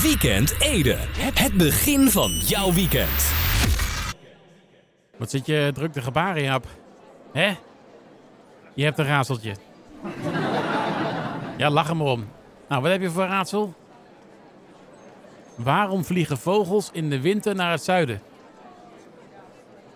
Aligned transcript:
Weekend 0.00 0.60
Ede. 0.60 0.96
Het 1.34 1.52
begin 1.52 2.10
van 2.10 2.30
jouw 2.30 2.72
weekend. 2.72 3.32
Wat 5.16 5.30
zit 5.30 5.46
je 5.46 5.70
druk 5.74 5.92
de 5.92 6.02
gebaren, 6.02 6.42
Jaap? 6.42 6.66
Hè? 7.32 7.54
Je 8.74 8.84
hebt 8.84 8.98
een 8.98 9.06
raadseltje. 9.06 9.56
Ja, 11.56 11.70
lach 11.70 11.94
maar 11.94 12.06
om. 12.06 12.28
Nou, 12.68 12.82
wat 12.82 12.90
heb 12.90 13.00
je 13.00 13.10
voor 13.10 13.24
raadsel? 13.24 13.74
Waarom 15.54 16.04
vliegen 16.04 16.38
vogels 16.38 16.90
in 16.92 17.10
de 17.10 17.20
winter 17.20 17.54
naar 17.54 17.70
het 17.70 17.82
zuiden? 17.82 18.22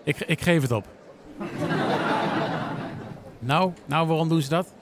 Ik, 0.03 0.19
ik 0.19 0.41
geef 0.41 0.61
het 0.61 0.71
op. 0.71 0.85
Nou, 3.39 3.73
nou, 3.85 4.07
waarom 4.07 4.29
doen 4.29 4.41
ze 4.41 4.49
dat? 4.49 4.73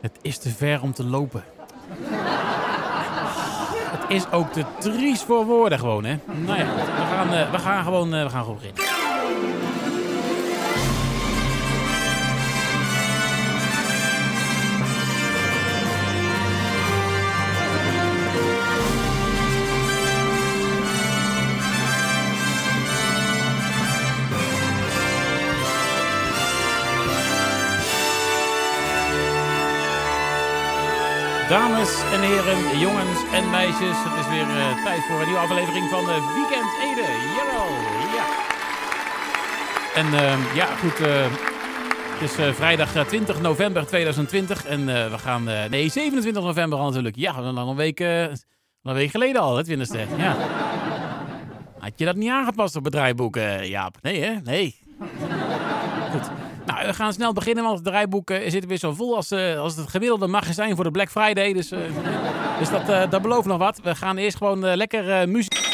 Het 0.00 0.18
is 0.22 0.38
te 0.38 0.50
ver 0.50 0.82
om 0.82 0.92
te 0.92 1.04
lopen. 1.04 1.44
Is 4.08 4.30
ook 4.30 4.52
te 4.52 4.64
triest 4.78 5.22
voor 5.24 5.44
woorden 5.44 5.78
gewoon, 5.78 6.04
hè? 6.04 6.14
Nou 6.44 6.58
ja, 6.58 6.64
we 6.74 7.06
gaan, 7.14 7.32
eh, 7.32 7.50
we 7.50 7.58
gaan 7.58 7.84
gewoon, 7.84 8.14
eh, 8.14 8.22
we 8.22 8.30
gaan 8.30 8.42
gewoon 8.42 8.58
beginnen. 8.58 8.93
Dames 31.54 32.02
en 32.12 32.20
heren, 32.20 32.78
jongens 32.78 33.20
en 33.32 33.50
meisjes, 33.50 33.96
het 34.06 34.24
is 34.24 34.28
weer 34.28 34.56
eh, 34.56 34.84
tijd 34.84 35.02
voor 35.04 35.20
een 35.20 35.24
nieuwe 35.24 35.40
aflevering 35.40 35.88
van 35.88 36.04
de 36.04 36.32
Weekend 36.34 36.70
Ede. 36.82 37.08
Jawel, 37.36 37.68
ja. 38.16 38.26
En 39.94 40.06
ehm, 40.06 40.56
ja, 40.56 40.66
goed, 40.66 41.00
eh, 41.00 41.22
het 42.12 42.30
is 42.30 42.36
eh, 42.36 42.52
vrijdag 42.52 42.94
eh, 42.94 43.04
20 43.04 43.40
november 43.40 43.86
2020 43.86 44.66
en 44.66 44.88
eh, 44.88 45.10
we 45.10 45.18
gaan, 45.18 45.48
eh, 45.48 45.70
nee, 45.70 45.88
27 45.88 46.42
november 46.42 46.78
al 46.78 46.86
natuurlijk. 46.86 47.16
Ja, 47.16 47.32
dan 47.32 47.58
een 47.58 47.76
week, 47.76 48.00
eh, 48.00 48.22
een 48.22 48.94
week 48.94 49.10
geleden 49.10 49.40
al, 49.40 49.56
het 49.56 49.66
20ste. 49.66 49.98
Ja. 50.16 50.36
Had 51.78 51.92
je 51.96 52.04
dat 52.04 52.16
niet 52.16 52.30
aangepast 52.30 52.76
op 52.76 52.94
eh, 52.94 53.68
Jaap? 53.68 53.96
Nee, 54.02 54.22
hè? 54.22 54.34
Nee. 54.44 54.78
Goed. 56.10 56.30
Nou, 56.66 56.86
we 56.86 56.94
gaan 56.94 57.12
snel 57.12 57.32
beginnen, 57.32 57.64
want 57.64 57.76
het 57.76 57.86
draaiboek 57.86 58.30
eh, 58.30 58.50
zit 58.50 58.66
weer 58.66 58.78
zo 58.78 58.92
vol 58.92 59.16
als, 59.16 59.30
eh, 59.30 59.58
als 59.58 59.76
het 59.76 59.88
gemiddelde 59.88 60.26
magazijn 60.26 60.74
voor 60.74 60.84
de 60.84 60.90
Black 60.90 61.10
Friday. 61.10 61.52
Dus, 61.52 61.70
eh, 61.70 61.80
dus 62.58 62.70
dat, 62.70 63.10
dat 63.10 63.22
belooft 63.22 63.46
nog 63.46 63.58
wat. 63.58 63.80
We 63.80 63.94
gaan 63.94 64.16
eerst 64.16 64.36
gewoon 64.36 64.76
lekker 64.76 65.28
muziek... 65.28 65.72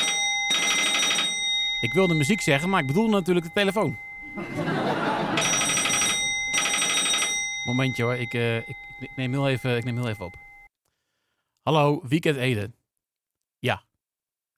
Ik 1.81 1.93
wilde 1.93 2.15
muziek 2.15 2.41
zeggen, 2.41 2.69
maar 2.69 2.81
ik 2.81 2.87
bedoel 2.87 3.09
natuurlijk 3.09 3.47
de 3.47 3.53
telefoon. 3.53 3.99
Momentje 7.67 8.03
hoor, 8.03 8.15
ik, 8.15 8.35
ik, 8.35 8.77
neem 9.17 9.33
heel 9.33 9.49
even, 9.49 9.77
ik 9.77 9.85
neem 9.85 9.97
heel 9.97 10.09
even 10.09 10.25
op. 10.25 10.35
Hallo, 11.63 12.01
Weekend 12.09 12.37
Eden. 12.37 12.75
Ja, 13.59 13.83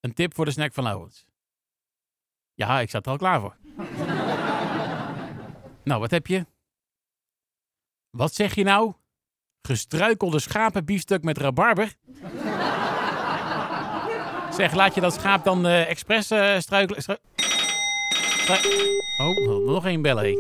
een 0.00 0.14
tip 0.14 0.34
voor 0.34 0.44
de 0.44 0.50
snack 0.50 0.72
van. 0.72 1.11
Ja, 2.55 2.80
ik 2.80 2.91
zat 2.91 3.06
er 3.06 3.12
al 3.12 3.19
klaar 3.19 3.41
voor. 3.41 3.56
Nou, 5.84 6.00
wat 6.00 6.11
heb 6.11 6.27
je? 6.27 6.47
Wat 8.11 8.34
zeg 8.34 8.55
je 8.55 8.64
nou? 8.64 8.92
Gestruikelde 9.62 10.39
schapenbiefstuk 10.39 11.22
met 11.22 11.39
rabarber? 11.39 11.94
zeg, 14.55 14.74
laat 14.74 14.94
je 14.94 15.00
dat 15.00 15.14
schaap 15.14 15.44
dan 15.44 15.66
eh 15.66 15.91
expres 15.91 16.30
eh, 16.30 16.58
struikelen? 16.58 17.02
stru- 17.02 17.16
stru- 18.42 18.58
oh, 19.19 19.66
nog 19.66 19.86
één 19.86 20.02
bellen. 20.02 20.39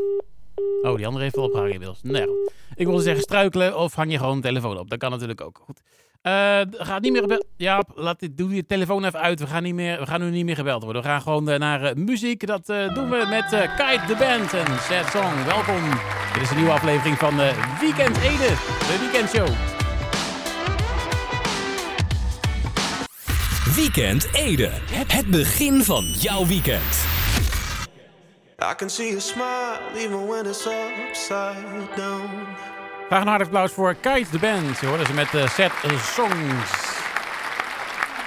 Oh, 0.82 0.96
die 0.96 1.06
andere 1.06 1.22
heeft 1.24 1.36
wel 1.36 1.44
opgehangen 1.44 1.72
inmiddels. 1.72 2.02
Nou, 2.02 2.50
ik 2.74 2.86
wilde 2.86 3.02
zeggen 3.02 3.22
struikelen 3.22 3.78
of 3.78 3.94
hang 3.94 4.10
je 4.12 4.18
gewoon 4.18 4.36
de 4.36 4.42
telefoon 4.42 4.78
op. 4.78 4.90
Dat 4.90 4.98
kan 4.98 5.10
natuurlijk 5.10 5.40
ook. 5.40 5.60
Goed. 5.64 5.80
Eh, 6.22 6.60
gaat 6.70 7.00
niet 7.02 7.12
meer 7.12 7.20
gebeld. 7.22 7.46
Ja, 7.56 7.82
laat 7.94 8.20
dit, 8.20 8.36
doe 8.36 8.54
je 8.54 8.66
telefoon 8.66 9.04
even 9.04 9.20
uit. 9.20 9.40
We 9.40 9.46
gaan, 9.46 9.62
niet 9.62 9.74
meer, 9.74 9.98
we 9.98 10.06
gaan 10.06 10.20
nu 10.20 10.30
niet 10.30 10.44
meer 10.44 10.54
gebeld 10.54 10.82
worden. 10.84 11.02
We 11.02 11.08
gaan 11.08 11.22
gewoon 11.22 11.48
eh, 11.48 11.58
naar 11.58 11.82
eh, 11.82 11.94
muziek. 11.94 12.46
Dat 12.46 12.68
eh, 12.68 12.94
doen 12.94 13.10
we 13.10 13.26
met 13.28 13.52
eh, 13.52 13.76
Kite 13.76 14.06
the 14.06 14.16
Band 14.18 14.52
en 14.52 14.66
Sad 14.80 15.10
Song. 15.10 15.44
Welkom. 15.46 15.90
Dit 16.32 16.42
is 16.42 16.50
een 16.50 16.56
nieuwe 16.56 16.72
aflevering 16.72 17.18
van 17.18 17.40
eh, 17.40 17.80
Weekend 17.80 18.16
Ede, 18.16 18.48
de 18.78 18.96
weekendshow. 19.00 19.48
Weekend 23.76 24.28
Ede. 24.34 24.70
Het 25.06 25.26
begin 25.26 25.82
van 25.82 26.04
jouw 26.04 26.46
weekend. 26.46 27.04
I 28.70 28.74
can 28.76 28.90
see 28.90 29.16
a 29.16 29.20
smile 29.20 29.80
even 29.96 30.26
when 30.26 30.46
it's 30.46 30.66
upside 30.66 31.88
down. 31.96 32.30
Graag 33.12 33.24
een 33.24 33.30
hartelijk 33.30 33.56
applaus 33.56 33.76
voor 33.76 33.94
Kite 33.94 34.30
the 34.30 34.38
Band. 34.38 34.80
Je 34.80 34.86
hoorde 34.86 35.04
ze 35.04 35.14
met 35.14 35.34
eh, 35.34 35.48
Sad 35.48 35.70
Songs. 35.98 37.00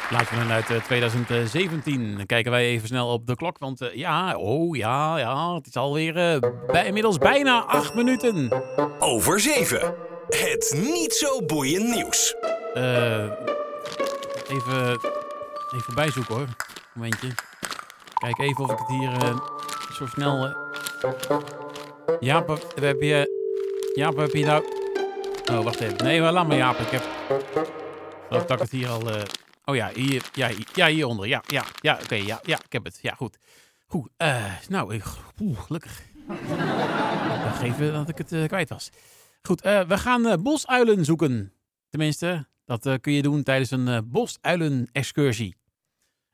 Laten 0.10 0.48
we 0.48 0.54
uit 0.54 0.70
eh, 0.70 0.78
2017. 0.78 2.18
Dan 2.18 2.26
kijken 2.26 2.52
wij 2.52 2.66
even 2.66 2.88
snel 2.88 3.08
op 3.08 3.28
de 3.28 3.36
klok. 3.36 3.58
Want 3.58 3.82
eh, 3.82 3.96
ja, 3.96 4.36
oh 4.36 4.76
ja, 4.76 5.18
ja, 5.18 5.54
het 5.56 5.68
is 5.68 5.76
alweer 5.76 6.18
eh, 6.18 6.40
bij, 6.68 6.86
inmiddels 6.86 7.18
bijna 7.18 7.64
acht 7.64 7.96
minuten. 7.96 8.64
Over 9.00 9.40
7. 9.40 9.96
Het 10.28 10.78
niet 10.82 11.14
zo 11.14 11.46
boeiend 11.46 11.96
nieuws. 11.96 12.36
Eh, 12.74 13.24
even, 14.48 15.00
even 15.76 15.96
bijzoeken 15.96 16.36
hoor. 16.36 16.48
Momentje. 16.94 17.28
Kijk 18.14 18.40
even 18.40 18.64
of 18.64 18.72
ik 18.72 18.78
het 18.78 18.88
hier 18.88 19.12
eh, 19.12 19.40
zo 19.94 20.06
snel... 20.06 20.46
eh 20.46 21.38
Jaap, 22.20 22.48
we 22.76 22.86
hebben 22.86 23.08
je... 23.08 23.45
Jaap, 23.96 24.16
heb 24.18 24.32
je 24.34 24.46
nou... 24.46 24.64
Oh, 25.52 25.64
wacht 25.64 25.80
even. 25.80 26.04
Nee, 26.04 26.22
maar 26.22 26.32
laat 26.32 26.48
maar 26.48 26.58
Jaap. 26.58 26.78
Ik 26.80 26.88
heb... 26.90 27.04
Geloof 28.28 28.46
dat 28.46 28.52
ik 28.52 28.60
het 28.60 28.72
hier 28.72 28.90
al... 28.90 29.12
eh, 29.12 29.22
Oh 29.66 29.76
ja, 29.76 29.92
hier, 29.94 30.30
ja, 30.34 30.48
hier, 30.48 30.68
ja, 30.74 30.88
hieronder. 30.88 31.28
Ja, 31.28 31.44
ja, 31.48 31.66
ja, 31.82 32.00
oké, 32.04 32.16
ja, 32.16 32.40
ja, 32.44 32.60
ik 32.66 32.72
heb 32.72 32.84
het. 32.84 33.00
Ja, 33.02 33.14
goed. 33.14 33.38
Goed, 33.88 34.10
eh, 34.18 34.54
nou, 34.68 35.02
oeh, 35.42 35.60
gelukkig. 35.60 36.02
ik 37.64 37.78
dacht 37.78 37.80
dat 37.80 38.10
ik 38.10 38.18
het 38.18 38.32
eh, 38.32 38.46
kwijt 38.46 38.70
was. 38.70 38.90
Goed, 39.42 39.62
we 39.62 39.98
gaan 39.98 40.42
bosuilen 40.44 41.06
zoeken. 41.06 41.54
Tenminste, 41.90 42.48
dat 42.66 42.98
kun 43.02 43.14
je 43.14 43.22
doen 43.22 43.44
tijdens 43.44 43.72
een 43.72 44.10
bosuilen-excursie. 44.12 45.56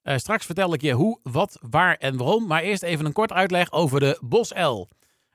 Straks 0.04 0.46
vertel 0.46 0.74
ik 0.74 0.82
je 0.82 0.92
hoe, 0.94 1.20
wat, 1.24 1.58
waar 1.62 1.96
en 1.96 2.18
waarom. 2.18 2.48
Maar 2.48 2.62
eerst 2.62 2.84
even 2.84 3.06
een 3.06 3.14
kort 3.14 3.32
uitleg 3.32 3.72
over 3.72 4.00
de 4.00 4.18
bosuil. 4.22 4.90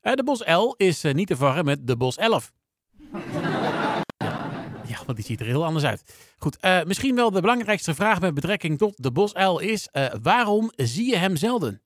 Eh, 0.06 0.14
de 0.14 0.24
bosuil 0.24 0.74
is 0.76 1.04
eh, 1.04 1.14
niet 1.14 1.26
te 1.26 1.36
verwarren 1.36 1.64
met 1.64 1.86
de 1.86 1.96
boself. 1.96 2.52
Ja, 4.86 5.02
want 5.06 5.16
die 5.16 5.24
ziet 5.24 5.40
er 5.40 5.46
heel 5.46 5.64
anders 5.64 5.84
uit. 5.84 6.14
Goed, 6.38 6.56
eh, 6.60 6.82
misschien 6.82 7.14
wel 7.14 7.30
de 7.30 7.40
belangrijkste 7.40 7.94
vraag 7.94 8.20
met 8.20 8.34
betrekking 8.34 8.78
tot 8.78 9.02
de 9.02 9.10
bosuil 9.10 9.58
is... 9.58 9.88
waarom 10.22 10.70
zie 10.76 11.10
je 11.10 11.16
hem 11.16 11.36
zelden? 11.36 11.82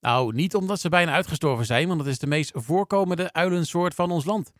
Nou, 0.00 0.34
niet 0.34 0.54
omdat 0.54 0.80
ze 0.80 0.88
bijna 0.88 1.12
uitgestorven 1.12 1.66
zijn, 1.66 1.88
want 1.88 2.00
het 2.00 2.08
is 2.08 2.18
de 2.18 2.26
meest 2.26 2.50
voorkomende 2.54 3.32
uilensoort 3.32 3.94
van 3.94 4.10
ons 4.10 4.24
land. 4.24 4.52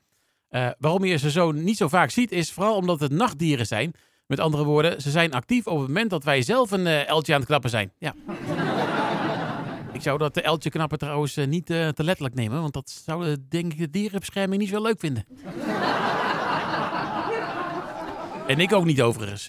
Waarom 0.78 1.04
je 1.04 1.16
ze 1.16 1.30
zo 1.30 1.52
niet 1.52 1.76
zo 1.76 1.88
vaak 1.88 2.10
ziet, 2.10 2.32
is 2.32 2.52
vooral 2.52 2.76
omdat 2.76 3.00
het 3.00 3.12
nachtdieren 3.12 3.66
zijn. 3.66 3.92
Met 4.26 4.40
andere 4.40 4.64
woorden, 4.64 5.00
ze 5.00 5.10
zijn 5.10 5.32
actief 5.32 5.66
op 5.66 5.78
het 5.78 5.86
moment 5.86 6.10
dat 6.10 6.24
wij 6.24 6.42
zelf 6.42 6.70
een 6.70 6.86
eltje 6.86 7.32
aan 7.32 7.40
het 7.40 7.48
knappen 7.48 7.70
zijn. 7.70 7.92
Ja. 7.98 8.14
Ik 9.92 10.02
zou 10.02 10.18
dat 10.18 10.36
eltje 10.36 10.70
knappen 10.70 10.98
trouwens 10.98 11.36
eh, 11.36 11.46
niet 11.46 11.70
eh, 11.70 11.88
te 11.88 12.04
letterlijk 12.04 12.34
nemen, 12.34 12.60
want 12.60 12.72
dat 12.72 13.02
zou 13.04 13.26
eh, 13.26 13.32
denk 13.48 13.72
ik 13.72 13.78
de 13.78 13.90
dierenbescherming 13.90 14.60
niet 14.60 14.70
zo 14.70 14.82
leuk 14.82 15.00
vinden. 15.00 15.24
en 18.52 18.60
ik 18.60 18.72
ook 18.72 18.84
niet 18.84 19.02
overigens. 19.02 19.48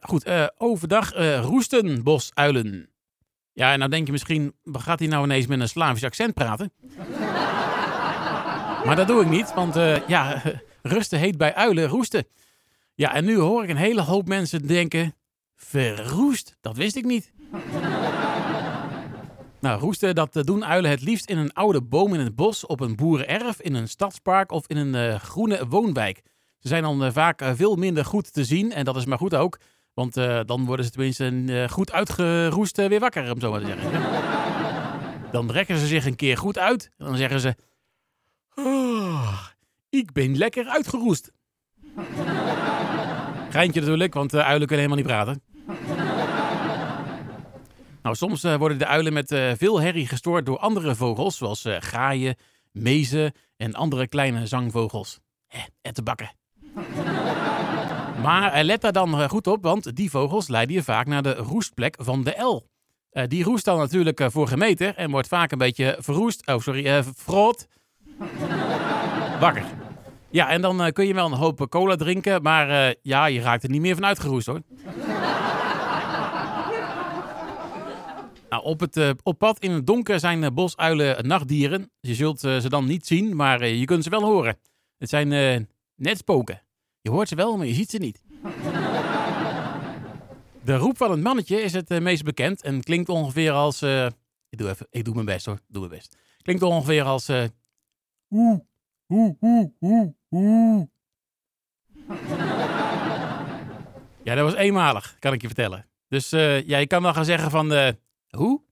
Goed, 0.00 0.30
overdag 0.56 1.12
roesten 1.40 2.02
bosuilen. 2.02 2.90
Ja, 3.52 3.72
en 3.72 3.78
nou 3.78 3.90
denk 3.90 4.06
je 4.06 4.12
misschien, 4.12 4.54
gaat 4.72 4.98
hij 4.98 5.08
nou 5.08 5.24
ineens 5.24 5.46
met 5.46 5.60
een 5.60 5.68
Slavisch 5.68 6.04
accent 6.04 6.34
praten? 6.34 6.72
maar 8.86 8.96
dat 8.96 9.06
doe 9.06 9.22
ik 9.22 9.28
niet, 9.28 9.54
want 9.54 9.74
ja, 10.06 10.42
rusten 10.82 11.18
heet 11.18 11.36
bij 11.36 11.54
uilen 11.54 11.88
roesten. 11.88 12.26
Ja, 12.94 13.14
en 13.14 13.24
nu 13.24 13.36
hoor 13.36 13.62
ik 13.62 13.70
een 13.70 13.76
hele 13.76 14.02
hoop 14.02 14.28
mensen 14.28 14.66
denken, 14.66 15.14
verroest, 15.56 16.56
dat 16.60 16.76
wist 16.76 16.96
ik 16.96 17.04
niet. 17.04 17.32
Nou, 19.62 19.80
roesten, 19.80 20.14
dat 20.14 20.36
eh, 20.36 20.42
doen 20.42 20.64
uilen 20.64 20.90
het 20.90 21.02
liefst 21.02 21.28
in 21.30 21.38
een 21.38 21.52
oude 21.52 21.82
boom 21.82 22.14
in 22.14 22.20
het 22.20 22.34
bos, 22.36 22.66
op 22.66 22.80
een 22.80 22.96
boerenerf, 22.96 23.60
in 23.60 23.74
een 23.74 23.88
stadspark 23.88 24.52
of 24.52 24.66
in 24.66 24.76
een 24.76 24.94
eh, 24.94 25.20
groene 25.20 25.66
woonwijk. 25.68 26.22
Ze 26.58 26.68
zijn 26.68 26.82
dan 26.82 27.04
eh, 27.04 27.12
vaak 27.12 27.42
veel 27.54 27.76
minder 27.76 28.04
goed 28.04 28.32
te 28.32 28.44
zien 28.44 28.72
en 28.72 28.84
dat 28.84 28.96
is 28.96 29.04
maar 29.04 29.18
goed 29.18 29.34
ook. 29.34 29.58
Want 29.94 30.14
dan 30.46 30.64
worden 30.64 30.84
ze 30.84 30.90
tenminste 30.90 31.44
eh, 31.46 31.68
goed 31.68 31.92
uitgeroest 31.92 32.76
weer 32.76 33.00
wakker, 33.00 33.32
om 33.32 33.40
zo 33.40 33.50
maar 33.50 33.60
te 33.60 33.66
zeggen. 33.66 33.90
Dan 35.32 35.50
rekken 35.50 35.78
ze 35.78 35.86
zich 35.86 36.06
een 36.06 36.16
keer 36.16 36.36
goed 36.36 36.58
uit. 36.58 36.90
En 36.98 37.06
dan 37.06 37.16
zeggen 37.16 37.40
ze... 37.40 37.54
"Oh, 38.54 39.46
ik 39.88 40.12
ben 40.12 40.36
lekker 40.36 40.66
uitgeroest. 40.66 41.32
Geintje 43.50 43.80
natuurlijk, 43.80 44.14
want 44.14 44.34
uh, 44.34 44.40
uilen 44.40 44.66
kunnen 44.66 44.86
helemaal 44.86 44.96
niet 44.96 45.06
praten. 45.06 45.51
Nou, 48.02 48.16
soms 48.16 48.44
eh, 48.44 48.56
worden 48.56 48.78
de 48.78 48.86
uilen 48.86 49.12
met 49.12 49.30
eh, 49.30 49.50
veel 49.56 49.80
herrie 49.80 50.06
gestoord 50.06 50.46
door 50.46 50.58
andere 50.58 50.94
vogels, 50.94 51.36
zoals 51.36 51.64
eh, 51.64 51.76
graaien, 51.76 52.36
mezen 52.72 53.32
en 53.56 53.74
andere 53.74 54.08
kleine 54.08 54.46
zangvogels. 54.46 55.20
Hé, 55.48 55.60
ettenbakken. 55.82 56.30
maar 58.24 58.52
eh, 58.52 58.64
let 58.64 58.80
daar 58.80 58.92
dan 58.92 59.20
eh, 59.20 59.28
goed 59.28 59.46
op, 59.46 59.62
want 59.62 59.96
die 59.96 60.10
vogels 60.10 60.48
leiden 60.48 60.74
je 60.74 60.82
vaak 60.82 61.06
naar 61.06 61.22
de 61.22 61.34
roestplek 61.34 61.94
van 61.98 62.24
de 62.24 62.42
L. 62.42 62.70
Eh, 63.10 63.24
die 63.28 63.44
roest 63.44 63.64
dan 63.64 63.78
natuurlijk 63.78 64.20
eh, 64.20 64.26
voor 64.30 64.48
gemeten 64.48 64.96
en 64.96 65.10
wordt 65.10 65.28
vaak 65.28 65.52
een 65.52 65.58
beetje 65.58 65.96
verroest. 65.98 66.46
Oh, 66.46 66.58
sorry, 66.58 66.86
eh 66.86 67.04
verrood. 67.16 67.66
Wakker. 69.40 69.64
Ja, 70.30 70.48
en 70.48 70.62
dan 70.62 70.82
eh, 70.82 70.92
kun 70.92 71.06
je 71.06 71.14
wel 71.14 71.26
een 71.26 71.32
hoop 71.32 71.66
cola 71.68 71.96
drinken, 71.96 72.42
maar 72.42 72.68
eh, 72.70 72.94
ja, 73.02 73.26
je 73.26 73.40
raakt 73.40 73.62
er 73.62 73.70
niet 73.70 73.80
meer 73.80 73.94
van 73.94 74.06
uitgeroest 74.06 74.46
hoor. 74.46 74.60
Nou, 78.52 78.64
op, 78.64 78.80
het, 78.80 78.96
eh, 78.96 79.10
op 79.22 79.38
pad 79.38 79.58
in 79.58 79.70
het 79.70 79.86
donker 79.86 80.20
zijn 80.20 80.44
eh, 80.44 80.50
bosuilen 80.50 81.26
nachtdieren. 81.26 81.90
Je 82.00 82.14
zult 82.14 82.44
eh, 82.44 82.58
ze 82.58 82.68
dan 82.68 82.84
niet 82.84 83.06
zien, 83.06 83.36
maar 83.36 83.66
je 83.66 83.84
kunt 83.84 84.04
ze 84.04 84.10
wel 84.10 84.22
horen. 84.22 84.58
Het 84.98 85.08
zijn 85.08 85.28
net 85.96 86.18
spoken. 86.18 86.62
Je 87.00 87.10
hoort 87.10 87.28
ze 87.28 87.34
wel, 87.34 87.56
maar 87.56 87.66
je 87.66 87.74
ziet 87.74 87.90
ze 87.90 87.98
niet. 87.98 88.22
De 90.64 90.76
roep 90.76 90.96
van 90.96 91.10
het 91.10 91.20
mannetje 91.20 91.60
is 91.60 91.72
het 91.72 92.00
meest 92.00 92.24
bekend 92.24 92.62
en 92.62 92.82
klinkt 92.82 93.08
ongeveer 93.08 93.52
als... 93.52 93.82
ik, 93.82 94.58
doe 94.58 94.68
even, 94.68 94.86
ik 94.90 95.04
doe 95.04 95.14
mijn 95.14 95.26
best 95.26 95.46
hoor, 95.46 95.58
doe 95.68 95.86
mijn 95.86 95.98
best. 95.98 96.16
Klinkt 96.42 96.62
ongeveer 96.62 97.02
als... 97.02 97.28
eh 97.28 97.44
oeh, 98.30 98.58
oeh, 99.08 99.34
oeh, 99.40 99.66
oeh, 99.80 100.08
oeh. 100.30 100.82
Ja, 104.24 104.34
dat 104.34 104.44
was 104.44 104.54
eenmalig, 104.54 105.16
kan 105.18 105.32
ik 105.32 105.40
je 105.40 105.46
vertellen. 105.46 105.86
Dus 106.08 106.30
ja, 106.30 106.78
je 106.78 106.86
kan 106.86 107.02
wel 107.02 107.14
gaan 107.14 107.24
zeggen 107.24 107.50
van... 107.50 107.96
hoe? 108.36 108.62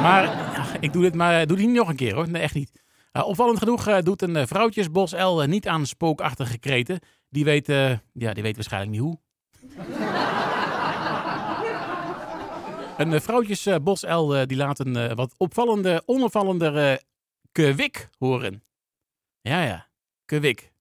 Maar 0.00 0.76
ik 0.80 0.92
doe 0.92 1.02
dit 1.02 1.14
maar 1.14 1.46
doe 1.46 1.56
die 1.56 1.66
niet 1.66 1.76
nog 1.76 1.88
een 1.88 1.96
keer 1.96 2.14
hoor. 2.14 2.28
Nee, 2.28 2.42
echt 2.42 2.54
niet. 2.54 2.82
Uh, 3.12 3.26
opvallend 3.26 3.58
genoeg 3.58 3.86
eh, 3.86 4.02
doet 4.02 4.22
een 4.22 4.36
uh, 4.36 4.46
vrouwtjesbosuil 4.46 5.42
uh, 5.42 5.48
niet 5.48 5.68
aan 5.68 5.86
spookachtige 5.86 6.58
kreten. 6.58 6.98
Die 7.28 7.44
weet, 7.44 7.68
uh, 7.68 7.98
ja, 8.12 8.32
die 8.32 8.42
weet 8.42 8.54
waarschijnlijk 8.54 8.92
niet 8.92 9.00
hoe. 9.00 9.18
een 12.96 13.20
vrouwtjesbosuil 13.20 14.46
die 14.46 14.56
laat 14.56 14.78
een 14.78 15.14
wat 15.14 15.34
opvallende, 15.36 16.02
onopvallender 16.06 17.02
kwik 17.52 18.08
horen. 18.18 18.62
Ja, 19.40 19.62
ja, 19.62 19.88
kwik. 20.24 20.72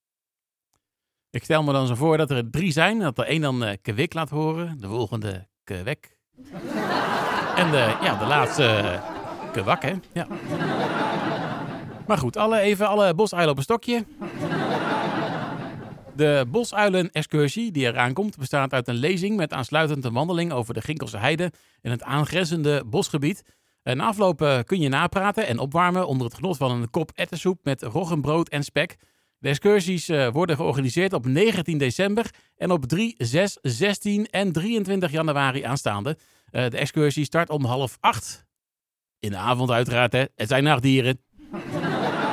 Ik 1.30 1.44
stel 1.44 1.64
me 1.64 1.72
dan 1.72 1.88
zo 1.88 1.96
voor 1.96 2.18
dat 2.18 2.32
er 2.32 2.50
drie 2.50 2.72
zijn. 2.72 3.00
Dat 3.00 3.16
de 3.16 3.32
een 3.32 3.42
dan 3.42 3.78
kwik 3.82 4.14
laat 4.14 4.30
horen, 4.30 4.80
de 4.80 4.88
volgende 4.88 5.48
kwek. 5.64 6.18
En 7.56 7.72
de, 7.72 7.98
ja, 8.02 8.16
de 8.16 8.26
laatste 8.26 8.64
uh, 8.64 9.64
kwak, 9.64 9.82
hè? 9.84 9.94
Ja. 10.14 10.28
Maar 12.08 12.18
goed, 12.18 12.38
alle, 12.38 12.60
even 12.60 12.88
alle 12.88 13.14
bosuilen 13.14 13.52
op 13.52 13.58
een 13.58 13.64
stokje. 13.64 14.06
De 16.16 16.46
bosuilen-excursie 16.48 17.72
die 17.72 17.86
eraan 17.86 18.14
komt 18.14 18.38
bestaat 18.38 18.74
uit 18.74 18.88
een 18.88 18.96
lezing 18.96 19.36
met 19.36 19.54
aansluitend 19.54 20.06
een 20.06 20.14
wandeling 20.14 20.52
over 20.52 20.74
de 20.74 20.82
Ginkelse 20.82 21.18
Heide 21.18 21.52
en 21.82 21.92
het 21.92 22.04
aangrenzende 22.04 22.84
bosgebied. 22.86 23.44
Na 23.84 24.06
afloop 24.06 24.64
kun 24.66 24.80
je 24.80 24.90
napraten 24.90 25.48
en 25.48 25.60
opwarmen 25.60 26.08
onder 26.08 26.28
het 26.28 26.36
genot 26.36 26.58
van 26.58 26.72
een 26.72 26.90
kop 26.90 27.12
ettensoep 27.16 27.60
met 27.64 27.82
roggenbrood 27.82 28.50
en 28.50 28.64
spek. 28.64 28.98
De 29.38 29.50
excursies 29.50 30.08
worden 30.32 30.56
georganiseerd 30.56 31.14
op 31.14 31.26
19 31.26 31.78
december 31.78 32.30
en 32.58 32.72
op 32.72 32.86
3, 32.86 33.16
6, 33.18 33.58
16 33.62 34.26
en 34.26 34.52
23 34.52 35.12
januari 35.12 35.64
aanstaande. 35.64 36.18
Uh, 36.52 36.70
de 36.70 36.78
excursie 36.78 37.26
start 37.26 37.50
om 37.50 37.66
half 37.66 37.98
acht. 38.00 38.46
In 39.20 39.30
de 39.30 39.38
avond 39.38 39.72
uiteraard, 39.72 40.14
hè. 40.14 40.26
Het 40.36 40.48
zijn 40.48 40.64
nachtdieren. 40.64 41.20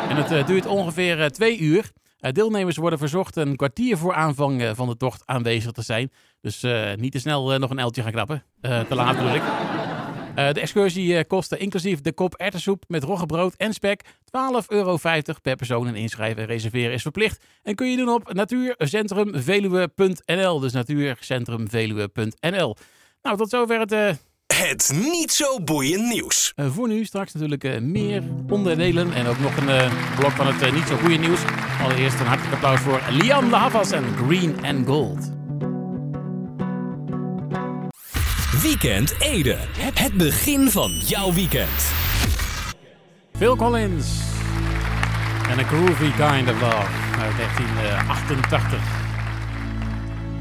en 0.09 0.17
het 0.17 0.33
uh, 0.33 0.47
duurt 0.47 0.67
ongeveer 0.67 1.19
uh, 1.19 1.27
twee 1.27 1.59
uur. 1.59 1.93
deelnemers 2.19 2.77
worden 2.77 2.99
verzocht 2.99 3.37
een 3.37 3.57
kwartier 3.57 3.97
voor 3.97 4.15
aanvang 4.15 4.73
van 4.75 4.89
de 4.89 4.97
tocht 4.97 5.23
aanwezig 5.25 5.73
te 5.73 5.83
zijn. 5.83 6.13
Dus 6.41 6.65
niet 6.97 7.13
te 7.13 7.19
snel 7.19 7.59
nog 7.59 7.71
een 7.71 7.79
eltje 7.79 8.03
gaan 8.03 8.13
knappen. 8.13 8.43
te 8.61 8.95
laat 8.95 9.17
bedoel 9.17 9.35
ik. 9.35 9.43
de 10.55 10.61
excursie 10.61 11.25
kost 11.25 11.53
inclusief 11.53 12.01
de 12.01 12.13
kop 12.13 12.35
erwtensoep 12.35 12.85
met 12.89 13.03
roggebrood 13.03 13.55
en 13.57 13.73
spek 13.73 14.05
12,50 14.05 14.11
euro 14.67 14.99
per 15.43 15.57
persoon. 15.57 15.87
En 15.87 15.95
inschrijven 15.95 16.43
en 16.43 16.49
reserveren 16.49 16.93
is 16.93 17.03
verplicht. 17.03 17.45
En 17.63 17.75
kun 17.75 17.91
je 17.91 17.97
doen 17.97 18.09
op 18.09 18.33
natuurcentrumveluwe.nl. 18.33 20.61
Dus 20.61 20.73
natuurcentrumveluwe.nl. 20.73 22.77
Nou, 23.23 23.37
tot 23.37 23.51
zover 23.51 23.81
het... 23.81 23.93
Uh... 23.93 24.11
Het 24.55 24.91
niet 24.95 25.33
zo 25.33 25.61
boeiend 25.61 26.09
nieuws. 26.09 26.53
Uh, 26.57 26.67
voor 26.71 26.89
nu 26.89 27.05
straks 27.05 27.33
natuurlijk 27.33 27.65
uh, 27.65 27.81
meer 27.81 28.23
onderdelen 28.49 29.13
en 29.13 29.27
ook 29.27 29.39
nog 29.39 29.57
een 29.57 29.91
blok 30.19 30.31
van 30.31 30.47
het 30.47 30.73
niet 30.75 30.87
zo 30.87 30.97
goede 30.97 31.17
nieuws. 31.17 31.41
Allereerst 31.83 32.21
een 32.21 32.27
hartelijk 32.27 32.55
applaus 32.55 32.81
voor 32.81 33.01
Liam 33.11 33.49
de 33.49 33.57
Havas 33.57 33.91
en 33.91 34.05
Green 34.17 34.65
and 34.65 34.87
Gold. 34.87 35.31
Weekend 38.63 39.15
Ede. 39.21 39.57
Het 39.79 40.15
begin 40.15 40.71
van 40.71 40.91
jouw 40.91 41.33
weekend. 41.33 41.93
Phil 43.37 43.57
Collins. 43.57 44.07
En 45.51 45.59
a 45.59 45.63
groovy 45.63 46.11
kind 46.11 46.49
of 46.51 46.61
love 46.61 46.87
uit 47.19 47.37
1988 47.37 48.81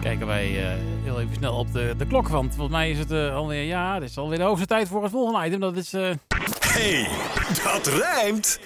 kijken 0.01 0.27
wij 0.27 0.77
heel 1.17 1.25
even 1.25 1.37
snel 1.37 1.57
op 1.57 1.73
de, 1.73 1.93
de 1.97 2.07
klok. 2.07 2.27
Want 2.27 2.55
volgens 2.55 2.75
mij 2.75 2.89
is 2.89 2.99
het 2.99 3.11
uh, 3.11 3.35
alweer, 3.35 3.63
ja, 3.63 3.93
het 3.93 4.03
is 4.03 4.17
alweer 4.17 4.37
de 4.37 4.43
hoogste 4.43 4.65
tijd 4.65 4.87
voor 4.87 5.03
het 5.03 5.11
volgende 5.11 5.45
item. 5.45 5.59
Dat 5.59 5.75
is... 5.75 5.93
Uh... 5.93 6.09
Hey, 6.59 7.07
dat 7.63 7.87
rijmt! 7.87 8.59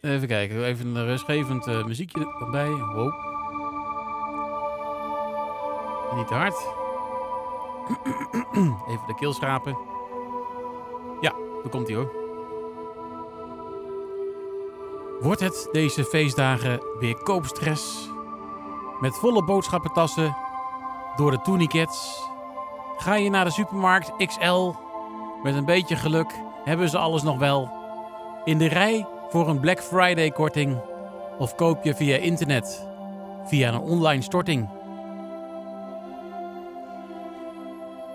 Even 0.00 0.28
kijken, 0.28 0.64
even 0.64 0.96
een 0.96 1.04
rustgevend 1.04 1.86
muziekje 1.86 2.36
erbij. 2.40 2.68
Wow. 2.68 3.12
Niet 6.16 6.26
te 6.26 6.34
hard. 6.34 6.54
even 8.90 9.06
de 9.06 9.14
keel 9.18 9.32
schrapen. 9.32 9.78
Ja, 11.20 11.32
daar 11.62 11.70
komt 11.70 11.86
hij 11.86 11.96
hoor. 11.96 12.12
Wordt 15.20 15.40
het 15.40 15.68
deze 15.72 16.04
feestdagen 16.04 16.80
weer 16.98 17.14
koopstress? 17.14 18.08
Met 19.00 19.14
volle 19.14 19.44
boodschappentassen 19.44 20.36
door 21.20 21.30
de 21.30 21.40
tourniquets. 21.40 22.28
Ga 22.96 23.14
je 23.14 23.30
naar 23.30 23.44
de 23.44 23.50
supermarkt 23.50 24.26
XL. 24.26 24.72
Met 25.42 25.54
een 25.54 25.64
beetje 25.64 25.96
geluk 25.96 26.32
hebben 26.64 26.88
ze 26.88 26.98
alles 26.98 27.22
nog 27.22 27.38
wel. 27.38 27.70
In 28.44 28.58
de 28.58 28.68
rij 28.68 29.06
voor 29.28 29.48
een 29.48 29.60
Black 29.60 29.80
Friday 29.80 30.30
korting. 30.30 30.80
Of 31.38 31.54
koop 31.54 31.84
je 31.84 31.94
via 31.94 32.16
internet. 32.16 32.88
Via 33.44 33.68
een 33.68 33.80
online 33.80 34.22
storting. 34.22 34.68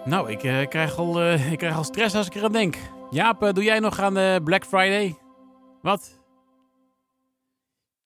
Nou, 0.05 0.31
ik, 0.31 0.43
uh, 0.43 0.67
krijg, 0.67 0.97
al, 0.97 1.21
uh, 1.21 1.51
ik 1.51 1.57
krijg 1.57 1.77
al 1.77 1.83
stress 1.83 2.15
als 2.15 2.27
ik 2.27 2.35
eraan 2.35 2.51
denk. 2.51 2.77
Jaap, 3.09 3.43
uh, 3.43 3.51
doe 3.51 3.63
jij 3.63 3.79
nog 3.79 3.99
aan 3.99 4.13
de 4.13 4.41
Black 4.43 4.65
Friday? 4.65 5.17
Wat? 5.81 6.19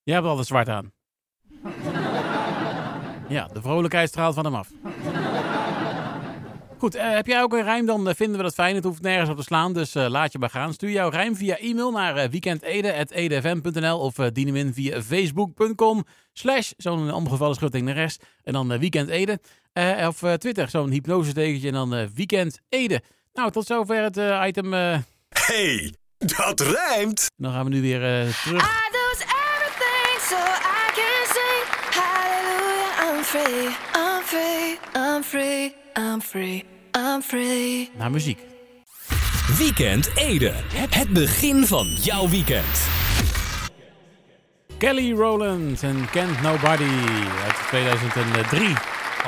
Jij 0.04 0.16
hebt 0.16 0.28
alles 0.28 0.48
zwart 0.48 0.70
aan. 0.70 0.99
Ja, 3.30 3.48
de 3.54 3.62
vrolijkheid 3.62 4.10
straalt 4.10 4.36
van 4.36 4.46
hem 4.46 4.56
af. 4.56 4.68
Goed, 6.78 6.96
uh, 6.96 7.02
heb 7.14 7.28
jij 7.28 7.42
ook 7.42 7.54
een 7.54 7.64
rijm, 7.64 7.86
dan 7.86 8.08
uh, 8.08 8.14
vinden 8.14 8.38
we 8.38 8.44
dat 8.44 8.54
fijn. 8.54 8.76
Het 8.76 8.84
hoeft 8.84 9.02
nergens 9.02 9.30
op 9.30 9.38
te 9.38 9.44
slaan, 9.44 9.74
dus 9.74 9.96
uh, 9.96 10.08
laat 10.08 10.32
je 10.32 10.40
maar 10.40 10.50
gaan. 10.50 10.74
Stuur 10.74 10.92
jouw 10.92 11.10
rijm 11.10 11.36
via 11.36 11.58
e-mail 11.58 11.92
naar 11.92 12.30
weekendede.edfm.nl 12.30 14.00
of 14.00 14.16
dien 14.16 14.48
hem 14.48 14.56
in 14.56 14.74
via 14.74 15.02
facebook.com 15.02 16.06
slash 16.34 16.72
zo'n 16.78 17.12
omgevallen 17.14 17.56
schutting 17.56 17.86
naar 17.86 17.96
rechts 17.96 18.18
en 18.44 18.54
dan 18.54 18.80
weekendede. 18.80 19.40
of 20.08 20.24
Twitter, 20.38 20.70
zo'n 20.70 20.90
hypnose-tekentje 20.90 21.68
en 21.68 21.74
dan 21.74 22.10
weekendede. 22.14 23.02
Nou, 23.34 23.52
tot 23.52 23.66
zover 23.66 24.04
het 24.04 24.48
item... 24.48 24.74
Hey, 25.30 25.94
dat 26.18 26.60
rijmt! 26.60 27.32
Dan 27.38 27.54
gaan 27.54 27.64
we 27.64 27.70
nu 27.70 27.82
weer 27.82 28.00
terug. 28.44 28.64
I 28.64 28.89
free, 33.30 33.70
I'm 33.94 34.24
free, 34.24 34.80
I'm 34.96 35.24
free, 35.24 35.76
I'm 35.96 36.22
free, 36.22 36.64
I'm 36.96 37.22
free. 37.22 37.90
Naar 37.98 38.12
muziek. 38.12 38.40
Weekend 39.58 40.10
Ede. 40.16 40.54
Het 40.90 41.10
begin 41.10 41.66
van 41.66 41.88
jouw 41.88 42.30
weekend. 42.30 42.88
Kelly 44.78 45.12
Rowland 45.14 45.84
en 45.84 46.10
Kent 46.12 46.42
Nobody 46.42 46.84
uit 47.44 47.56
2003 47.68 48.76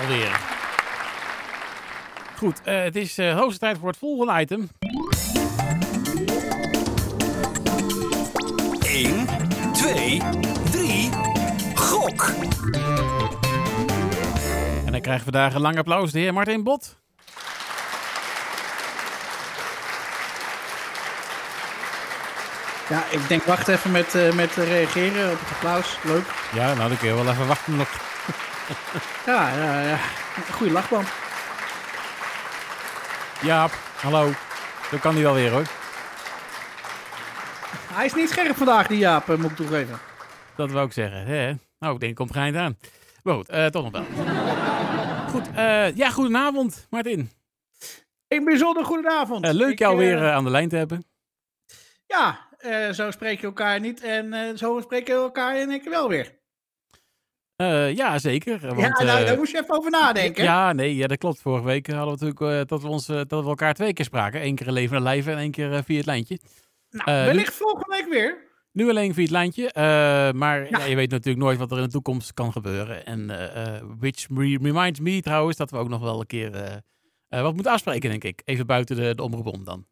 alweer. 0.02 0.40
Goed, 2.38 2.62
uh, 2.66 2.84
het 2.84 2.96
is 2.96 3.20
uh, 3.20 3.38
hoogste 3.38 3.60
tijd 3.60 3.78
voor 3.78 3.88
het 3.88 3.98
volgende 3.98 4.40
item. 4.40 4.70
1, 8.84 9.28
2, 9.74 10.22
3, 10.72 11.10
gok! 11.76 12.51
Krijgen 15.02 15.26
we 15.26 15.32
vandaag 15.32 15.54
een 15.54 15.62
lang 15.62 15.78
applaus, 15.78 16.12
de 16.12 16.20
heer 16.20 16.34
Martin 16.34 16.64
Bot. 16.64 17.00
Ja, 22.90 23.04
ik 23.10 23.28
denk 23.28 23.44
wacht 23.44 23.68
even 23.68 23.92
met, 23.92 24.16
uh, 24.16 24.32
met 24.34 24.58
eh, 24.58 24.68
reageren 24.68 25.32
op 25.32 25.40
het 25.40 25.50
applaus. 25.52 25.98
Leuk. 26.04 26.26
Ja, 26.54 26.74
nou 26.74 26.90
dan 26.90 26.98
kun 26.98 27.08
je 27.08 27.16
wel 27.16 27.30
even 27.30 27.48
wachten 27.48 27.76
nog. 27.76 27.90
ja, 29.26 29.50
ja, 29.50 29.82
ja. 29.82 29.98
Goeie 30.52 30.74
lachband. 30.74 31.08
Jaap, 33.42 33.72
hallo. 34.02 34.30
Dat 34.92 35.00
kan 35.00 35.14
hij 35.14 35.24
wel 35.24 35.34
weer 35.34 35.52
hoor. 35.52 35.66
Hij 37.94 38.06
is 38.06 38.14
niet 38.14 38.30
scherp 38.30 38.56
vandaag, 38.56 38.88
die 38.88 38.98
Jaap, 38.98 39.30
eh, 39.30 39.38
moet 39.38 39.52
ik 39.52 39.56
toegeven. 39.56 40.00
Dat 40.56 40.72
wil 40.72 40.84
ik 40.84 40.94
zeggen. 40.94 41.26
Hè? 41.26 41.54
Nou, 41.80 41.94
ik 41.94 42.00
denk, 42.00 42.16
komt 42.16 42.34
geind 42.34 42.56
aan. 42.56 42.78
Maar 43.24 43.34
goed, 43.34 43.72
toch 43.72 43.84
nog 43.84 43.92
wel. 43.92 44.06
Goed, 45.32 45.52
eh, 45.56 45.96
ja, 45.96 46.10
goedenavond, 46.10 46.88
Martin. 46.90 47.32
Een 48.28 48.44
bijzonder 48.44 48.86
goedenavond. 48.86 49.46
Eh, 49.46 49.54
leuk 49.54 49.80
jou 49.80 49.98
weer 49.98 50.18
eh, 50.18 50.34
aan 50.34 50.44
de 50.44 50.50
lijn 50.50 50.70
te 50.70 50.76
hebben. 50.76 51.06
Ja, 52.06 52.50
zo 52.94 53.12
spreek 53.12 53.40
je 53.40 53.46
elkaar 53.46 53.80
niet 53.80 54.02
en 54.02 54.58
zo 54.58 54.80
spreken 54.82 55.16
we 55.16 55.22
elkaar 55.22 55.58
in 55.58 55.70
één 55.70 55.82
keer 55.82 55.92
wel 55.92 56.10
weer. 56.10 56.40
Ja, 57.96 58.20
zeker. 58.20 58.60
Want, 58.76 58.80
ja, 58.80 59.04
nou, 59.04 59.26
daar 59.26 59.38
moest 59.38 59.52
je 59.52 59.62
even 59.62 59.78
over 59.78 59.92
nadenken. 59.92 60.44
Ja, 60.44 60.74
nee, 60.74 60.96
ja, 60.96 61.08
dat 61.08 61.18
klopt. 61.18 61.42
Vorige 61.42 61.66
week 61.66 61.88
hadden 61.88 62.18
we 62.18 62.26
natuurlijk 62.26 62.70
dat 62.70 62.82
we, 62.82 62.88
ons, 62.88 63.06
dat 63.06 63.30
we 63.30 63.50
elkaar 63.50 63.74
twee 63.74 63.94
keer 63.94 64.06
spraken. 64.06 64.46
Eén 64.46 64.56
keer 64.56 64.68
in 64.68 64.74
levende 64.74 65.04
lijven 65.04 65.34
en 65.34 65.40
één 65.40 65.52
keer 65.52 65.84
via 65.84 65.98
het 65.98 66.06
lijntje. 66.06 66.40
Nou, 66.90 67.26
wellicht 67.26 67.54
volgende 67.54 67.96
week 67.96 68.10
weer. 68.10 68.51
Nu 68.72 68.90
alleen 68.90 69.14
via 69.14 69.24
het 69.24 69.32
lijntje. 69.32 69.72
eh, 69.72 69.84
maar 70.32 70.70
ja. 70.70 70.84
je 70.86 70.96
weet 70.96 71.12
natuurlijk 71.12 71.44
nooit 71.46 71.58
wat 71.58 71.72
er 71.72 71.78
in 71.78 71.84
de 71.84 71.90
toekomst 71.90 72.34
kan 72.34 72.52
gebeuren. 72.52 73.06
En 73.06 73.30
eh, 73.30 73.76
eh, 73.76 73.84
which 74.00 74.28
re- 74.36 74.58
reminds 74.62 75.00
me 75.00 75.22
trouwens 75.22 75.58
dat 75.58 75.72
we 75.72 75.78
ook 75.78 75.90
nog 75.90 76.02
wel 76.02 76.20
een 76.20 76.26
keer 76.28 76.82
wat 77.30 77.54
moeten 77.54 77.72
afspreken, 77.72 78.10
denk 78.10 78.24
ik. 78.24 78.42
Even 78.46 78.66
buiten 78.66 78.96
de, 78.96 79.16
de 79.16 79.24
omroep 79.24 79.46
om 79.48 79.64
dan. 79.64 79.86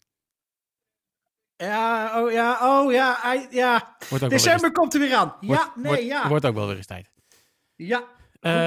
Ja, 1.55 2.21
oh 2.23 2.31
ja, 2.31 2.57
oh 2.61 2.91
ja, 2.91 3.17
ja. 3.51 3.95
December 4.29 4.71
komt 4.71 4.93
er 4.93 4.99
weer 4.99 5.15
aan. 5.15 5.35
wordt- 5.41 5.61
ja, 5.61 5.71
nee, 5.75 5.85
wordt, 5.85 6.03
ja. 6.05 6.27
Wordt 6.27 6.45
ook 6.45 6.55
wel 6.55 6.67
weer 6.67 6.75
eens 6.75 6.85
tijd. 6.85 7.11
Ja, 7.75 8.03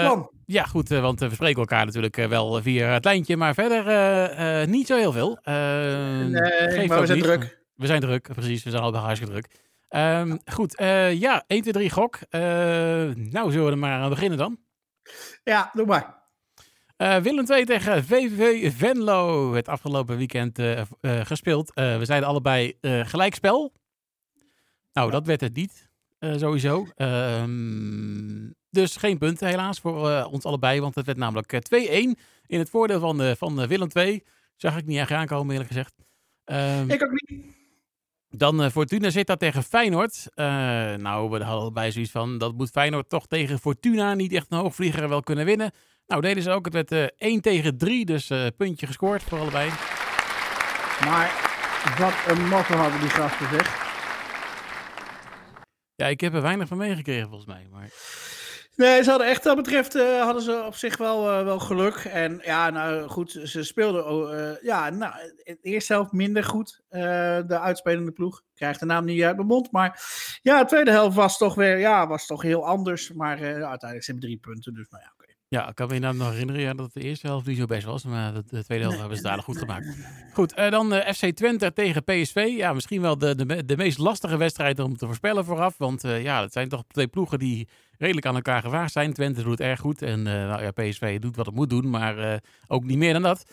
goed. 0.08 0.28
Ja, 0.46 0.62
goed, 0.64 0.88
want 0.88 1.20
we 1.20 1.30
spreken 1.34 1.60
elkaar 1.60 1.84
natuurlijk 1.86 2.16
wel 2.16 2.62
via 2.62 2.86
het 2.88 3.04
lijntje, 3.04 3.36
maar 3.36 3.54
verder 3.54 4.68
niet 4.68 4.86
zo 4.86 4.96
heel 4.96 5.12
veel. 5.12 5.38
Geeft 5.42 6.88
maar 6.88 7.00
we 7.00 7.06
zijn 7.06 7.18
niet. 7.18 7.26
druk. 7.26 7.60
We 7.74 7.86
zijn 7.86 8.00
druk, 8.00 8.28
precies. 8.34 8.62
We 8.64 8.70
zijn 8.70 8.82
allebei 8.82 9.04
hartstikke 9.04 9.32
druk. 9.32 9.60
Ehm, 9.92 10.36
goed, 10.44 10.76
eh, 10.76 11.12
ja, 11.20 11.44
1, 11.46 11.60
2, 11.62 11.72
3 11.72 11.90
gok. 11.90 12.18
Eh, 12.28 12.40
nou, 13.14 13.50
zullen 13.50 13.64
we 13.64 13.70
er 13.70 13.78
maar 13.78 14.00
aan 14.00 14.08
beginnen 14.08 14.38
dan. 14.38 14.58
Ja, 15.44 15.70
doe 15.74 15.86
maar. 15.86 16.20
Eh, 16.96 17.16
Willem 17.16 17.44
2 17.44 17.64
tegen 17.64 18.04
VVV 18.04 18.72
Venlo. 18.76 19.52
Het 19.54 19.68
afgelopen 19.68 20.16
weekend 20.16 20.58
gespeeld. 21.02 21.70
We 21.74 22.00
zeiden 22.02 22.28
allebei 22.28 22.78
gelijkspel. 22.82 23.72
Nou, 24.92 25.10
dat 25.10 25.26
werd 25.26 25.40
het 25.40 25.54
niet. 25.54 25.90
sowieso. 26.36 26.86
Ehm, 26.94 28.50
dus 28.70 28.96
geen 28.96 29.18
punten 29.18 29.46
helaas 29.48 29.80
voor 29.80 30.24
ons 30.24 30.44
allebei. 30.44 30.80
Want 30.80 30.94
het 30.94 31.06
werd 31.06 31.18
namelijk 31.18 31.52
eh, 31.52 31.60
2-1 31.60 32.18
in 32.46 32.58
het 32.58 32.70
voordeel 32.70 33.00
van, 33.00 33.36
van 33.36 33.66
Willem 33.66 33.88
2. 33.88 34.24
Zag 34.56 34.76
ik 34.76 34.86
niet 34.86 34.98
echt 34.98 35.10
aankomen 35.10 35.50
eerlijk 35.50 35.68
gezegd. 35.70 35.94
Ehm, 36.44 36.90
Ik 36.90 37.02
ook 37.04 37.10
niet. 37.12 37.60
Dan 38.36 38.62
eh, 38.62 38.70
Fortuna 38.70 39.10
zit 39.10 39.26
daar 39.26 39.36
tegen 39.36 39.62
Feyenoord. 39.62 40.26
Eh, 40.34 40.46
nou, 40.94 41.30
we 41.30 41.36
hadden 41.36 41.60
allebei 41.60 41.92
zoiets 41.92 42.10
van... 42.10 42.38
dat 42.38 42.54
moet 42.54 42.70
Feyenoord 42.70 43.08
toch 43.08 43.26
tegen 43.26 43.58
Fortuna 43.58 44.14
niet 44.14 44.32
echt 44.32 44.46
een 44.48 44.58
hoogvlieger 44.58 45.08
wel 45.08 45.22
kunnen 45.22 45.44
winnen. 45.44 45.70
Nou, 46.06 46.20
deden 46.20 46.42
ze 46.42 46.50
ook. 46.50 46.64
Het 46.64 46.74
werd 46.74 46.92
eh 46.92 47.28
1 47.28 47.40
tegen 47.40 47.78
3, 47.78 48.04
dus 48.04 48.30
eh 48.30 48.46
puntje 48.56 48.86
gescoord 48.86 49.22
voor 49.22 49.38
allebei. 49.38 49.70
Maar 51.04 51.30
wat 51.98 52.14
een 52.26 52.48
motto 52.48 52.74
hadden 52.74 53.00
die 53.00 53.10
gasten, 53.10 53.48
zeg. 53.48 53.80
Ja, 55.94 56.06
ik 56.06 56.20
heb 56.20 56.34
er 56.34 56.42
weinig 56.42 56.68
van 56.68 56.76
meegekregen 56.76 57.28
volgens 57.28 57.46
mij. 57.46 57.66
Maar... 57.70 57.88
Nee, 58.82 59.02
ze 59.02 59.10
hadden 59.10 59.28
echt, 59.28 59.42
dat 59.42 59.56
betreft, 59.56 59.94
eh, 59.94 60.22
hadden 60.22 60.42
ze 60.42 60.62
op 60.66 60.74
zich 60.74 60.96
wel, 60.96 61.30
eh, 61.30 61.44
wel 61.44 61.58
geluk. 61.58 61.94
En 61.94 62.40
ja, 62.44 62.70
nou 62.70 63.08
goed, 63.08 63.30
ze 63.44 63.64
speelden, 63.64 64.04
eh, 64.38 64.62
ja, 64.62 64.90
nou, 64.90 65.14
de 65.44 65.58
eerste 65.60 65.92
helft 65.92 66.12
minder 66.12 66.44
goed. 66.44 66.80
de 66.90 67.58
uitspelende 67.60 68.12
ploeg. 68.12 68.38
Ik 68.38 68.54
krijg 68.54 68.78
de 68.78 68.86
naam 68.86 69.04
niet 69.04 69.22
uit 69.22 69.36
mijn 69.36 69.48
mond. 69.48 69.72
Maar 69.72 70.02
ja, 70.42 70.60
de 70.60 70.68
tweede 70.68 70.90
helft 70.90 71.16
was 71.16 71.38
toch 71.38 71.54
weer, 71.54 71.78
ja, 71.78 72.06
was 72.06 72.26
toch 72.26 72.42
heel 72.42 72.66
anders. 72.66 73.12
Maar 73.12 73.42
uiteindelijk 73.42 74.04
zijn 74.04 74.16
we 74.16 74.22
drie 74.22 74.38
punten, 74.38 74.74
dus 74.74 74.88
nou 74.88 75.02
ja. 75.02 75.21
Ja, 75.52 75.68
ik 75.68 75.74
kan 75.74 75.88
me 75.88 75.94
inderdaad 75.94 76.18
nog 76.18 76.30
herinneren 76.30 76.62
ja, 76.62 76.74
dat 76.74 76.92
de 76.92 77.00
eerste 77.00 77.26
helft 77.26 77.46
niet 77.46 77.56
zo 77.58 77.64
best 77.64 77.84
was. 77.84 78.04
Maar 78.04 78.34
de, 78.34 78.42
de 78.46 78.64
tweede 78.64 78.84
helft 78.84 78.98
hebben 78.98 79.16
ze 79.16 79.22
dadelijk 79.22 79.48
goed 79.48 79.58
gemaakt. 79.58 79.86
Goed, 80.32 80.54
eh, 80.54 80.70
dan 80.70 80.92
eh, 80.92 81.12
FC 81.12 81.36
Twente 81.36 81.72
tegen 81.72 82.04
PSV. 82.04 82.52
Ja, 82.56 82.72
misschien 82.72 83.00
wel 83.00 83.18
de, 83.18 83.34
de, 83.34 83.64
de 83.64 83.76
meest 83.76 83.98
lastige 83.98 84.36
wedstrijd 84.36 84.78
om 84.78 84.96
te 84.96 85.06
voorspellen 85.06 85.44
vooraf. 85.44 85.74
Want 85.78 86.04
eh, 86.04 86.22
ja, 86.22 86.42
het 86.42 86.52
zijn 86.52 86.68
toch 86.68 86.82
twee 86.88 87.06
ploegen 87.06 87.38
die 87.38 87.68
redelijk 87.98 88.26
aan 88.26 88.34
elkaar 88.34 88.62
gewaagd 88.62 88.92
zijn. 88.92 89.12
Twente 89.12 89.42
doet 89.42 89.60
erg 89.60 89.80
goed. 89.80 90.02
En 90.02 90.22
nou, 90.22 90.62
ja, 90.62 90.70
PSV 90.70 91.18
doet 91.18 91.36
wat 91.36 91.46
het 91.46 91.54
moet 91.54 91.70
doen, 91.70 91.90
maar 91.90 92.40
ook 92.66 92.84
niet 92.84 92.98
meer 92.98 93.12
dan 93.12 93.22
dat. 93.22 93.44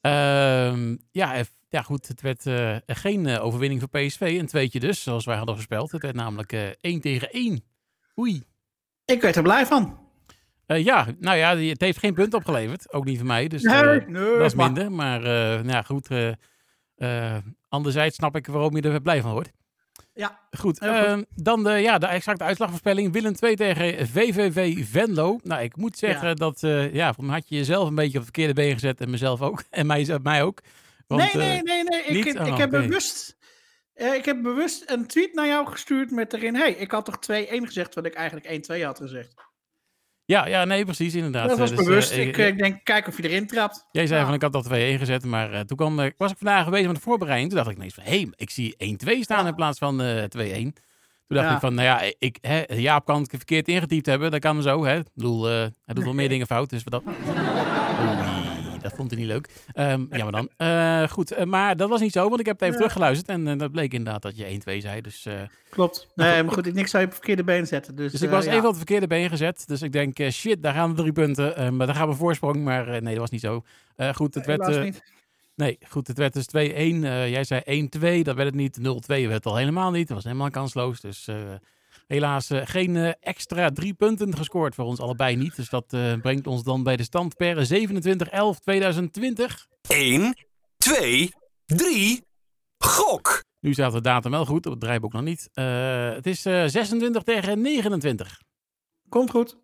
Ehm, 0.00 0.96
ja, 1.10 1.44
ja, 1.68 1.82
goed. 1.82 2.08
Het 2.08 2.20
werd 2.20 2.42
geen 2.86 3.38
overwinning 3.38 3.80
voor 3.80 4.00
PSV. 4.00 4.36
Een 4.40 4.46
tweetje 4.46 4.80
dus, 4.80 5.02
zoals 5.02 5.24
wij 5.24 5.36
hadden 5.36 5.54
voorspeld. 5.54 5.92
Het 5.92 6.02
werd 6.02 6.14
namelijk 6.14 6.52
eh 6.52 6.68
1 6.80 7.00
tegen 7.00 7.30
1. 7.30 7.64
Oei. 8.18 8.42
Ik 9.04 9.20
werd 9.20 9.36
er 9.36 9.42
blij 9.42 9.66
van. 9.66 10.07
Eh, 10.68 10.84
ja, 10.84 11.06
nou 11.18 11.36
ja, 11.36 11.56
het 11.56 11.80
heeft 11.80 11.98
geen 11.98 12.14
punt 12.14 12.34
opgeleverd. 12.34 12.92
Ook 12.92 13.04
niet 13.04 13.18
voor 13.18 13.26
mij. 13.26 13.48
Dus 13.48 13.62
Nee, 13.62 13.82
eh, 13.82 14.06
nee, 14.06 14.36
dat 14.38 14.44
is 14.44 14.54
minder. 14.54 14.92
Maar 14.92 15.22
eh, 15.22 15.64
nou 15.64 15.68
ja, 15.68 15.82
goed. 15.82 16.08
anderzijds 17.68 18.16
snap 18.16 18.36
ik 18.36 18.46
waarom 18.46 18.76
je 18.76 18.82
er 18.82 19.00
blij 19.00 19.20
van 19.20 19.32
wordt. 19.32 19.52
Ja, 20.14 20.40
Goed, 20.58 20.78
ehm, 20.78 21.22
dan 21.34 21.64
de, 21.64 21.70
ja, 21.70 21.98
de 21.98 22.06
exacte 22.06 22.44
uitslagvoorspelling. 22.44 23.12
Willem 23.12 23.34
2 23.34 23.56
tegen 23.56 24.08
VVV 24.08 24.86
Venlo. 24.90 25.38
Nou, 25.42 25.62
ik 25.62 25.76
moet 25.76 25.98
zeggen 25.98 26.28
Ja. 26.28 26.34
dat, 26.34 26.60
ja, 26.92 27.12
van 27.12 27.28
had 27.28 27.48
je 27.48 27.56
jezelf 27.56 27.88
een 27.88 27.94
beetje 27.94 28.18
op 28.18 28.24
het 28.24 28.34
verkeerde 28.34 28.52
been 28.52 28.72
gezet 28.72 29.00
en 29.00 29.10
mezelf 29.10 29.42
ook. 29.42 29.62
En 29.70 29.86
mij, 29.86 30.18
mij 30.22 30.42
ook. 30.42 30.60
Want, 31.06 31.32
nee, 31.34 31.62
nee, 31.62 31.62
nee, 31.62 31.82
nee. 31.82 32.02
Ik, 32.02 32.24
ik, 32.24 32.38
Oh, 32.38 32.56
heb 32.58 32.70
bewust, 32.70 33.36
ik 33.94 34.24
heb 34.24 34.42
bewust 34.42 34.90
een 34.90 35.06
tweet 35.06 35.34
naar 35.34 35.46
jou 35.46 35.66
gestuurd 35.66 36.10
met 36.10 36.32
erin... 36.32 36.56
hey, 36.56 36.72
ik 36.72 36.90
had 36.90 37.04
toch 37.04 37.16
2-1 37.16 37.18
gezegd, 37.64 37.94
wat 37.94 38.06
ik 38.06 38.14
eigenlijk 38.14 38.70
1-2 38.78 38.82
had 38.82 38.98
gezegd. 38.98 39.47
Ja, 40.28 40.46
ja, 40.46 40.64
nee, 40.64 40.84
precies, 40.84 41.14
inderdaad. 41.14 41.48
dat 41.48 41.58
was 41.58 41.70
Eh, 41.70 41.76
dus, 41.76 41.86
bewust. 41.86 42.10
eh, 42.12 42.26
ik, 42.26 42.38
eh, 42.38 42.46
ik 42.46 42.58
denk, 42.58 42.84
kijk 42.84 43.06
of 43.08 43.16
je 43.16 43.28
erin 43.28 43.46
trapt. 43.46 43.86
Jij 43.92 44.06
zei 44.06 44.18
Ja. 44.20 44.24
van 44.26 44.34
ik 44.34 44.42
had 44.42 44.54
al 44.54 44.62
2-1 44.62 44.98
gezet, 44.98 45.24
maar 45.24 45.52
eh, 45.52 45.60
toen 45.60 45.76
kwam, 45.76 46.00
eh, 46.00 46.10
was 46.16 46.30
ik 46.30 46.36
vandaag 46.36 46.70
bezig 46.70 46.86
met 46.86 46.96
de 46.96 47.02
voorbereiding. 47.02 47.48
Toen 47.50 47.58
dacht 47.58 47.70
ik 47.70 47.76
ineens 47.76 47.94
van, 47.94 48.04
hé, 48.04 48.10
hey, 48.10 48.28
ik 48.36 48.50
zie 48.50 48.74
1-2 48.78 49.22
staan 49.22 49.42
Ja. 49.42 49.48
in 49.48 49.54
plaats 49.54 49.78
van 49.78 50.00
eh 50.02 50.22
2-1. 50.24 50.72
Toen 51.26 51.36
dacht 51.36 51.48
Ja. 51.48 51.54
ik 51.54 51.60
van, 51.60 51.74
nou 51.74 51.86
ja, 51.86 52.12
ik, 52.18 52.38
hè, 52.40 52.62
Jaap 52.74 53.04
kan 53.04 53.20
het 53.20 53.28
verkeerd 53.30 53.68
ingetypt 53.68 54.06
hebben. 54.06 54.30
Dat 54.30 54.40
kan 54.40 54.62
zo, 54.62 54.84
hè. 54.84 54.96
Ik 54.98 55.06
bedoel, 55.14 55.44
hij 55.44 55.72
doet 55.86 56.04
wel 56.04 56.14
meer 56.14 56.28
dingen 56.34 56.46
fout, 56.46 56.70
dus 56.70 56.84
wat 56.84 56.92
dat... 56.92 57.02
Oei, 57.14 58.57
dat 58.82 58.92
vond 58.96 59.10
hij 59.10 59.20
niet 59.20 59.28
leuk. 59.28 59.48
Ehm 59.72 60.04
jammer 60.10 60.32
dan. 60.32 60.48
Eh, 60.56 61.08
goed, 61.08 61.30
eh, 61.32 61.44
maar 61.44 61.76
dat 61.76 61.88
was 61.88 62.00
niet 62.00 62.12
zo, 62.12 62.28
want 62.28 62.40
ik 62.40 62.46
heb 62.46 62.54
het 62.54 62.62
even 62.68 62.74
Ja. 62.74 62.80
teruggeluisterd. 62.80 63.28
En 63.30 63.48
eh, 63.48 63.58
dat 63.58 63.72
bleek 63.72 63.92
inderdaad 63.92 64.22
dat 64.22 64.36
je 64.36 64.44
1-2 64.44 64.80
zei, 64.80 65.00
dus... 65.00 65.26
Klopt. 65.70 66.08
Nee, 66.14 66.42
maar 66.42 66.52
goed, 66.54 66.66
ik 66.66 66.74
niks 66.74 66.90
zou 66.90 67.02
je 67.02 67.08
op 67.08 67.14
het 67.14 67.24
verkeerde 67.24 67.52
been 67.52 67.66
zetten. 67.66 67.96
Dus, 67.96 68.12
dus 68.12 68.22
ik 68.22 68.30
was 68.30 68.44
even 68.44 68.58
op 68.58 68.64
het 68.64 68.76
verkeerde 68.76 69.06
been 69.06 69.28
gezet. 69.28 69.64
Dus 69.66 69.82
ik 69.82 69.92
denk, 69.92 70.18
shit, 70.30 70.62
daar 70.62 70.74
gaan 70.74 70.90
we 70.90 70.96
drie 70.96 71.12
punten. 71.12 71.76
Maar 71.76 71.86
daar 71.86 71.96
gaan 71.96 72.08
we 72.08 72.14
voorsprong. 72.14 72.64
Maar 72.64 72.86
nee, 72.86 73.00
dat 73.12 73.16
was 73.16 73.30
niet 73.30 73.40
zo. 73.40 73.64
Goed, 74.12 74.34
het 74.34 74.46
werd... 74.46 74.82
Niet. 74.82 75.02
Nee, 75.58 75.78
goed, 75.88 76.06
het 76.06 76.18
werd 76.18 76.32
dus 76.32 76.46
2-1. 76.46 77.04
Eh, 77.04 77.30
jij 77.30 77.44
zei 77.44 77.60
1-2, 77.64 78.22
dat 78.22 78.36
werd 78.36 78.48
het 78.48 78.54
niet. 78.54 78.78
0-2 78.78 78.82
werd 79.06 79.32
het 79.32 79.46
al 79.46 79.56
helemaal 79.56 79.90
niet. 79.90 80.06
Dat 80.06 80.16
was 80.16 80.24
helemaal 80.24 80.50
kansloos. 80.50 81.00
Dus 81.00 81.28
eh, 81.28 81.36
helaas 82.08 82.50
eh, 82.50 82.60
geen 82.64 82.96
eh, 82.96 83.12
extra 83.20 83.70
drie 83.70 83.94
punten 83.94 84.36
gescoord 84.36 84.74
voor 84.74 84.84
ons 84.84 85.00
allebei 85.00 85.36
niet. 85.36 85.56
Dus 85.56 85.68
dat 85.68 85.92
eh, 85.92 86.12
brengt 86.20 86.46
ons 86.46 86.62
dan 86.62 86.82
bij 86.82 86.96
de 86.96 87.02
stand 87.02 87.36
per 87.36 87.66
27-11-2020. 87.66 87.70
1, 89.88 90.34
2, 90.76 91.30
3, 91.66 92.24
gok! 92.78 93.42
Nu 93.60 93.72
staat 93.72 93.92
de 93.92 94.00
datum 94.00 94.30
wel 94.30 94.46
goed, 94.46 94.66
op 94.66 94.72
het 94.72 94.80
draaiboek 94.80 95.12
nog 95.12 95.22
niet. 95.22 95.48
Het 95.52 96.26
is 96.26 96.46
eh, 96.46 96.64
26 96.66 97.22
tegen 97.22 97.60
29. 97.60 98.40
Komt 99.08 99.30
goed. 99.30 99.56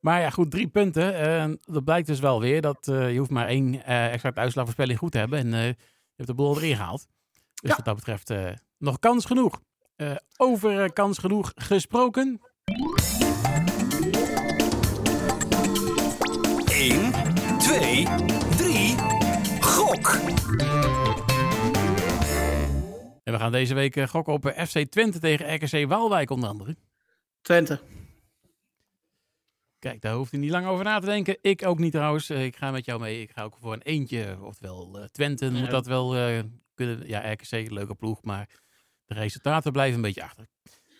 Maar 0.00 0.20
ja, 0.20 0.30
goed, 0.30 0.50
drie 0.50 0.68
punten. 0.68 1.58
Dat 1.60 1.84
blijkt 1.84 2.06
dus 2.06 2.20
wel 2.20 2.40
weer 2.40 2.60
dat 2.60 2.78
je 2.86 3.14
hoeft 3.18 3.30
maar 3.30 3.46
één 3.46 3.84
exact 3.84 4.38
uitslagvoorspelling 4.38 4.98
goed 4.98 5.12
te 5.12 5.18
hebben. 5.18 5.38
En 5.38 5.48
je 5.50 5.76
hebt 6.16 6.28
de 6.28 6.34
boel 6.34 6.56
erin 6.56 6.76
gehaald. 6.76 7.06
Dus 7.32 7.70
Ja. 7.70 7.76
wat 7.76 7.84
dat 7.84 7.94
betreft 7.94 8.32
nog 8.78 8.98
kans 8.98 9.24
genoeg. 9.24 9.60
Eh, 9.96 10.16
over 10.36 10.82
eh, 10.82 10.88
kans 10.92 11.18
genoeg 11.18 11.52
gesproken. 11.54 12.40
1, 16.64 17.12
2, 17.58 18.04
3, 18.56 18.96
gok! 19.60 20.20
En 23.24 23.32
we 23.32 23.38
gaan 23.38 23.52
deze 23.52 23.74
week 23.74 23.96
eh, 23.96 24.06
gokken 24.08 24.32
op 24.32 24.54
FC 24.56 24.78
Twente 24.78 25.18
tegen 25.18 25.54
RKC 25.54 25.88
Waalwijk 25.88 26.30
onder 26.30 26.48
andere. 26.48 26.76
Twente. 27.42 27.80
Kijk, 29.78 30.00
daar 30.00 30.14
hoeft 30.14 30.32
u 30.32 30.36
niet 30.36 30.50
lang 30.50 30.66
over 30.66 30.84
na 30.84 30.98
te 30.98 31.06
denken. 31.06 31.38
Ik 31.40 31.66
ook 31.66 31.78
niet 31.78 31.92
trouwens. 31.92 32.30
Ik 32.30 32.56
ga 32.56 32.70
met 32.70 32.84
jou 32.84 33.00
mee. 33.00 33.20
Ik 33.20 33.30
ga 33.30 33.42
ook 33.42 33.56
voor 33.60 33.72
een 33.72 33.82
eentje. 33.82 34.36
Oftewel 34.40 34.98
eh, 34.98 35.04
Twente 35.04 35.50
moet 35.50 35.70
dat 35.70 35.86
wel 35.86 36.16
eh, 36.16 36.42
kunnen. 36.74 37.08
Ja, 37.08 37.32
RKC, 37.32 37.70
leuke 37.70 37.94
ploeg. 37.94 38.22
Maar 38.22 38.48
de 39.06 39.14
resultaten 39.14 39.72
blijven 39.72 39.96
een 39.96 40.02
beetje 40.02 40.22
achter. 40.22 40.46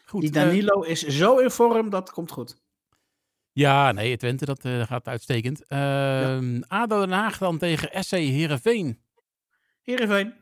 Goed, 0.06 0.20
Die 0.20 0.30
eh, 0.30 0.37
Danilo 0.37 0.80
is 0.82 1.02
zo 1.02 1.38
in 1.38 1.50
vorm, 1.50 1.90
dat 1.90 2.11
komt 2.11 2.30
goed. 2.30 2.56
ja, 3.52 3.92
nee, 3.92 4.16
Twente, 4.16 4.44
dat 4.44 4.64
eh, 4.64 4.82
gaat 4.82 5.08
uitstekend. 5.08 5.66
Ehm, 5.66 6.61
ADO 6.68 7.00
Den 7.00 7.11
Haag 7.12 7.38
dan 7.38 7.58
tegen 7.58 8.04
SC 8.04 8.11
Heerenveen. 8.11 9.00
Heerenveen. 9.82 10.34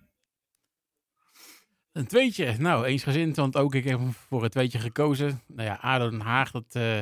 Een 1.92 2.07
tweetje. 2.07 2.54
Nou, 2.59 2.85
eensgezind, 2.85 3.37
want 3.37 3.57
ook 3.57 3.75
ik 3.75 3.85
heb 3.85 4.00
voor 4.28 4.42
het 4.42 4.52
tweetje 4.52 4.78
gekozen. 4.78 5.42
Nou 5.47 5.69
ja, 5.69 5.75
ADO 5.81 6.11
Den 6.11 6.21
Haag, 6.21 6.50
dat, 6.50 6.64
eh, 6.71 6.99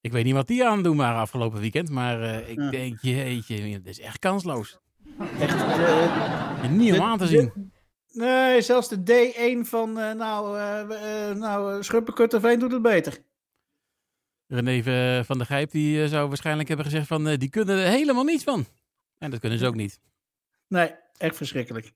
ik 0.00 0.12
weet 0.12 0.24
niet 0.24 0.34
wat 0.34 0.46
die 0.46 0.66
aan 0.66 0.82
doen 0.82 0.96
waren 0.96 1.20
afgelopen 1.20 1.60
weekend. 1.60 1.90
Maar 1.90 2.22
ik 2.48 2.58
Ja. 2.60 2.70
denk, 2.70 2.98
jeetje, 3.00 3.56
dit 3.70 3.86
is 3.86 4.00
echt 4.00 4.18
kansloos. 4.18 4.78
Echt, 5.38 5.64
Niet 6.70 6.92
om 6.92 7.00
aan 7.00 7.18
te 7.18 7.26
zien. 7.26 7.72
Nee, 8.12 8.62
zelfs 8.62 8.88
de 8.88 9.02
D1 9.02 9.68
van, 9.68 9.98
eh, 9.98 10.12
nou, 10.12 10.58
nou 11.36 11.76
uh, 11.76 11.82
Schuppenkutterveen 11.82 12.58
doet 12.58 12.72
het 12.72 12.82
beter. 12.82 13.18
René 14.46 15.24
van 15.24 15.38
der 15.38 15.46
Gijp, 15.46 15.70
die 15.70 16.08
zou 16.08 16.28
waarschijnlijk 16.28 16.68
hebben 16.68 16.86
gezegd 16.86 17.06
van, 17.06 17.28
eh, 17.28 17.38
die 17.38 17.50
kunnen 17.50 17.78
er 17.78 17.90
helemaal 17.90 18.24
niets 18.24 18.44
van. 18.44 18.66
En 19.18 19.30
dat 19.30 19.40
kunnen 19.40 19.58
ze 19.58 19.66
ook 19.66 19.74
niet. 19.74 20.00
Nee, 20.68 20.94
echt 21.16 21.36
verschrikkelijk. 21.36 21.92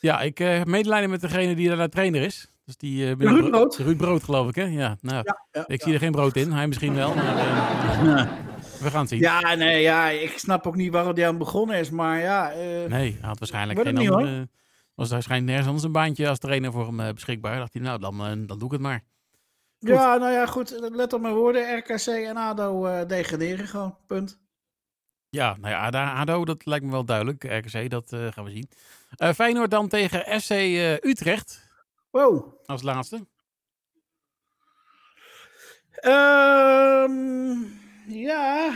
Ja, 0.00 0.20
ik 0.20 0.40
eh, 0.40 0.56
heb 0.56 0.66
medelijden 0.66 1.10
met 1.10 1.20
degene 1.20 1.54
die 1.54 1.68
daar 1.68 1.76
de 1.76 1.88
trainer 1.88 2.22
is. 2.22 2.52
Dus 2.64 2.76
die, 2.76 3.04
eh, 3.04 3.12
Ruud 3.18 3.50
Brood. 3.50 3.76
Ruud 3.76 3.96
Brood, 3.96 4.24
geloof 4.24 4.48
ik, 4.48 4.54
hè? 4.54 4.64
Ja, 4.64 4.96
nou, 5.00 5.22
Ja, 5.24 5.46
ja, 5.52 5.64
ik 5.66 5.82
zie 5.82 5.92
er 5.92 5.98
geen 5.98 6.12
brood 6.12 6.36
in. 6.36 6.52
Hij 6.52 6.66
misschien 6.66 6.94
wel, 6.94 7.14
maar 7.14 7.36
eh, 7.36 8.26
we 8.82 8.90
gaan 8.90 9.00
het 9.00 9.08
zien. 9.08 9.20
ja, 9.20 9.54
nee, 9.54 9.82
ja, 9.82 10.08
ik 10.08 10.38
snap 10.38 10.66
ook 10.66 10.76
niet 10.76 10.92
waarom 10.92 11.14
die 11.14 11.26
aan 11.26 11.38
begonnen 11.38 11.78
is, 11.78 11.90
maar 11.90 12.20
ja. 12.20 12.50
eh, 12.50 12.58
Nee, 12.88 13.16
hij 13.20 13.28
had 13.28 13.38
waarschijnlijk 13.38 13.80
geen 13.80 13.94
niet, 13.94 14.10
andere... 14.10 14.48
Was 14.96 15.10
waarschijnlijk 15.10 15.46
nergens 15.50 15.66
anders 15.68 15.86
een 15.86 15.92
baantje 15.92 16.28
als 16.28 16.38
trainer 16.38 16.72
voor 16.72 16.86
hem 16.86 17.00
eh, 17.00 17.12
beschikbaar. 17.12 17.58
Dacht 17.58 17.72
hij, 17.72 17.82
nou, 17.82 17.98
dan, 18.00 18.14
eh, 18.20 18.32
dan 18.46 18.58
doe 18.58 18.64
ik 18.64 18.70
het 18.72 18.80
maar. 18.80 19.04
ja, 19.78 20.16
nou 20.16 20.32
ja, 20.32 20.46
goed, 20.46 20.70
let 20.80 21.12
op 21.12 21.20
mijn 21.20 21.34
woorden. 21.34 21.76
RKC 21.78 22.06
en 22.06 22.36
ADO 22.36 22.86
eh, 22.86 23.06
degraderen 23.08 23.66
gewoon, 23.68 23.96
punt. 24.06 24.38
Ja, 25.28 25.56
nou 25.60 25.74
ja, 25.74 25.86
ADO, 25.86 25.98
ADO, 25.98 26.44
dat 26.44 26.66
lijkt 26.66 26.84
me 26.84 26.90
wel 26.90 27.04
duidelijk. 27.04 27.44
RKC, 27.44 27.90
dat 27.90 28.12
eh, 28.12 28.26
gaan 28.32 28.44
we 28.44 28.50
zien. 28.50 28.68
Eh, 29.16 29.32
Feyenoord 29.32 29.70
dan 29.70 29.88
tegen 29.88 30.40
FC 30.40 30.50
eh, 30.50 30.92
Utrecht 30.92 31.64
Wow. 32.10 32.54
als 32.66 32.82
laatste. 32.82 33.26
Ehm, 35.90 37.54
ja, 38.06 38.72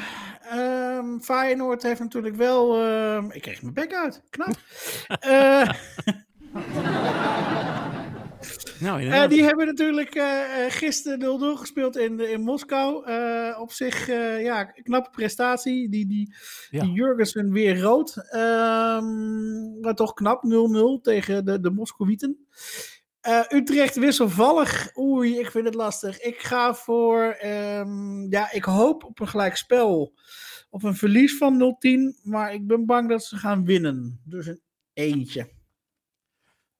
ehm, 0.51 1.19
Feyenoord 1.19 1.83
heeft 1.83 2.01
natuurlijk 2.01 2.37
wel... 2.37 2.83
ehm, 2.85 3.31
ik 3.31 3.43
kreeg 3.43 3.63
mijn 3.63 3.75
bek 3.75 3.95
uit, 3.95 4.23
knap. 4.31 4.55
Eh, 5.21 5.71
Nou, 8.81 9.01
inderdaad. 9.03 9.31
die 9.31 9.43
hebben 9.45 9.67
natuurlijk 9.67 10.15
eh, 10.15 10.39
gisteren 10.69 11.57
0-0 11.57 11.59
gespeeld 11.59 11.97
in, 11.97 12.21
in 12.31 12.41
Moskou. 12.41 13.05
Eh, 13.07 13.59
op 13.61 13.73
zich, 13.73 14.07
ja, 14.43 14.65
knappe 14.65 15.11
prestatie. 15.11 15.89
Die, 15.89 16.07
die, 16.07 16.35
Ja. 16.71 16.83
die 16.83 16.93
Jurgensen 16.93 17.53
weer 17.53 17.81
rood. 17.81 18.17
Ehm, 18.31 19.81
maar 19.81 19.95
toch 19.95 20.13
knap, 20.15 20.43
0-0 20.45 21.01
tegen 21.03 21.45
de, 21.45 21.61
de 21.61 21.71
Moskowieten. 21.71 22.47
Eh, 23.21 23.43
Utrecht 23.49 23.97
wisselvallig. 23.97 24.97
Oei, 24.99 25.39
ik 25.39 25.51
vind 25.51 25.65
het 25.65 25.75
lastig. 25.75 26.21
Ik 26.21 26.39
ga 26.39 26.75
voor, 26.75 27.23
ehm, 27.23 28.31
ja, 28.31 28.53
ik 28.53 28.65
hoop 28.65 29.05
op 29.05 29.21
een 29.21 29.29
gelijk 29.29 29.57
spel. 29.57 30.15
Op 30.71 30.83
een 30.83 30.95
verlies 30.95 31.37
van 31.37 31.57
0-10. 31.57 32.19
Maar 32.23 32.55
ik 32.55 32.67
ben 32.67 32.87
bang 32.87 33.09
dat 33.09 33.25
ze 33.25 33.37
gaan 33.37 33.65
winnen. 33.65 34.21
Dus 34.25 34.47
een 34.47 34.61
eentje. 34.93 35.49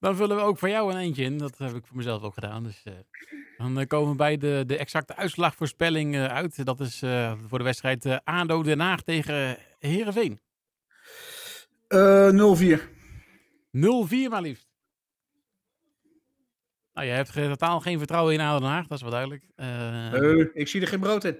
Dan 0.01 0.15
vullen 0.15 0.35
we 0.35 0.41
ook 0.41 0.57
voor 0.57 0.69
jou 0.69 0.91
een 0.91 0.99
eentje 0.99 1.23
in. 1.23 1.37
Dat 1.37 1.57
heb 1.57 1.75
ik 1.75 1.85
voor 1.85 1.97
mezelf 1.97 2.21
ook 2.21 2.33
gedaan. 2.33 2.63
Dus 2.63 2.81
eh, 2.83 2.93
dan 3.57 3.79
eh, 3.79 3.87
komen 3.87 4.09
we 4.09 4.15
bij 4.15 4.37
de, 4.37 4.63
de 4.67 4.77
exacte 4.77 5.15
uitslagvoorspelling 5.15 6.15
eh, 6.15 6.25
uit. 6.25 6.65
Dat 6.65 6.79
is 6.79 6.99
voor 7.47 7.57
de 7.57 7.63
wedstrijd 7.63 8.21
ADO 8.23 8.63
Den 8.63 8.79
Haag 8.79 9.01
tegen 9.01 9.57
Heerenveen. 9.79 10.39
0-4 10.39 10.39
Eh 11.87 12.29
0-4. 13.71 14.29
maar 14.29 14.41
liefst. 14.41 14.70
Nou, 16.93 17.07
je 17.07 17.13
hebt 17.13 17.33
totaal 17.33 17.79
geen 17.79 17.97
vertrouwen 17.97 18.33
in 18.33 18.39
ADO 18.39 18.59
Den 18.59 18.69
Haag. 18.69 18.87
Dat 18.87 18.97
is 18.97 19.01
wel 19.01 19.11
duidelijk. 19.11 19.43
Eh, 19.55 20.13
Eh, 20.13 20.47
ik 20.53 20.67
zie 20.67 20.81
er 20.81 20.87
geen 20.87 20.99
brood 20.99 21.23
in. 21.23 21.37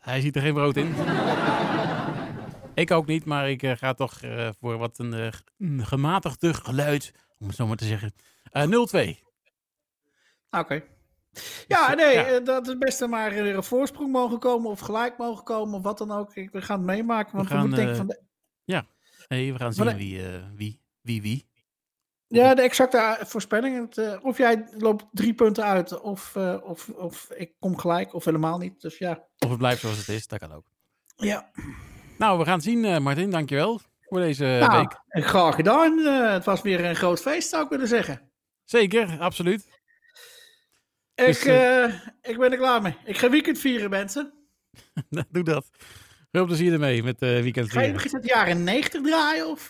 Hij 0.00 0.20
ziet 0.20 0.36
er 0.36 0.42
geen 0.42 0.54
brood 0.54 0.76
in. 0.76 0.94
ik 2.74 2.90
ook 2.90 3.06
niet, 3.06 3.24
maar 3.24 3.50
ik 3.50 3.62
eh, 3.62 3.76
ga 3.76 3.94
toch 3.94 4.22
eh, 4.22 4.48
voor 4.60 4.76
wat 4.76 4.98
een, 4.98 5.32
gematigd 5.78 6.46
geluid, 6.46 7.12
om 7.38 7.46
het 7.46 7.56
zo 7.56 7.66
maar 7.66 7.76
te 7.76 7.84
zeggen. 7.84 8.12
Eh 8.50 8.62
0-2. 8.62 9.22
Oké. 10.50 10.82
Ja, 11.66 11.90
eh, 11.90 11.96
nee, 11.96 12.14
ja. 12.14 12.24
eh, 12.24 12.44
dat 12.44 12.68
is 12.68 12.78
best 12.78 13.06
maar 13.06 13.30
weer 13.30 13.56
een 13.56 13.64
voorsprong 13.64 14.12
mogen 14.12 14.38
komen 14.38 14.70
of 14.70 14.80
gelijk 14.80 15.18
mogen 15.18 15.44
komen 15.44 15.74
of 15.74 15.82
wat 15.82 15.98
dan 15.98 16.10
ook. 16.10 16.34
We 16.34 16.62
gaan 16.62 16.78
het 16.78 16.86
meemaken, 16.86 17.36
want 17.36 17.48
we, 17.48 17.54
gaan, 17.54 17.66
moeten 17.68 17.84
denken 17.84 17.96
van 17.96 18.06
de, 18.06 18.22
Hey, 19.28 19.52
we 19.52 19.58
gaan 19.58 19.72
zien 19.72 19.96
wie, 19.96 20.22
wie, 20.54 20.80
wie, 21.00 21.22
wie. 21.22 21.48
Ja, 22.28 22.54
de 22.54 22.62
exacte 22.62 22.98
eh, 22.98 23.26
voorspelling. 23.26 23.80
Het, 23.80 23.98
eh, 23.98 24.24
of 24.24 24.38
jij 24.38 24.66
loopt 24.78 25.04
drie 25.12 25.34
punten 25.34 25.64
uit 25.64 26.00
of, 26.00 26.36
eh, 26.36 26.56
of, 26.62 26.88
of 26.88 27.30
ik 27.34 27.52
kom 27.58 27.78
gelijk 27.78 28.14
of 28.14 28.24
helemaal 28.24 28.58
niet. 28.58 28.80
Dus 28.80 28.98
ja. 28.98 29.24
Of 29.38 29.48
het 29.48 29.58
blijft 29.58 29.80
zoals 29.80 29.98
het 29.98 30.08
is, 30.08 30.26
dat 30.26 30.38
kan 30.38 30.52
ook. 30.52 30.64
Ja, 31.16 31.50
Nou, 32.18 32.38
we 32.38 32.44
gaan 32.44 32.54
het 32.54 32.62
zien, 32.62 33.02
Martin. 33.02 33.30
Dankjewel 33.30 33.80
voor 34.00 34.20
deze 34.20 34.44
nou, 34.44 34.78
week. 34.80 35.00
en 35.08 35.22
graag 35.22 35.54
gedaan. 35.54 35.98
Het 36.32 36.44
was 36.44 36.62
weer 36.62 36.84
een 36.84 36.96
groot 36.96 37.20
feest, 37.20 37.48
zou 37.48 37.64
ik 37.64 37.70
willen 37.70 37.88
zeggen. 37.88 38.30
Zeker, 38.64 39.16
absoluut. 39.20 39.68
Ik, 41.14 41.24
Dus, 41.26 41.38
ik 42.22 42.38
ben 42.38 42.52
er 42.52 42.58
klaar 42.58 42.82
mee. 42.82 42.96
Ik 43.04 43.18
ga 43.18 43.30
weekend 43.30 43.58
vieren, 43.58 43.90
mensen. 43.90 44.32
Doe 45.30 45.44
dat. 45.44 45.66
Veel 46.30 46.46
plezier 46.46 46.72
ermee 46.72 47.02
met 47.02 47.22
uh, 47.22 47.40
weekend 47.40 47.70
Ga 47.70 47.80
je 47.80 47.86
vieren. 47.86 47.92
nog 47.92 48.12
eens 48.12 48.22
de 48.22 48.34
jaren 48.34 48.64
90 48.64 49.02
draaien? 49.02 49.48
Of? 49.48 49.68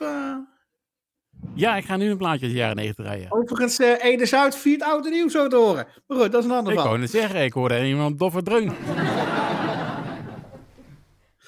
Ja, 1.54 1.76
ik 1.76 1.84
ga 1.84 1.96
nu 1.96 2.10
een 2.10 2.16
plaatje 2.16 2.42
uit 2.44 2.50
de 2.52 2.58
jaren 2.58 2.76
90 2.76 3.04
draaien. 3.04 3.32
Overigens, 3.32 3.78
eh 3.78 4.04
Ede 4.04 4.26
Zuid 4.26 4.56
viert 4.56 4.82
oud 4.82 5.04
en 5.06 5.12
nieuw 5.12 5.28
zo 5.28 5.48
te 5.48 5.56
horen. 5.56 5.86
Maar 6.06 6.18
goed, 6.18 6.32
dat 6.32 6.44
is 6.44 6.48
een 6.50 6.56
ander 6.56 6.72
Ik 6.72 6.78
verhaal. 6.78 6.86
wou 6.88 6.98
net 6.98 7.10
zeggen, 7.10 7.44
ik 7.44 7.52
hoorde 7.52 7.86
iemand 7.86 8.18
doffe 8.18 8.42
dreun. 8.42 8.72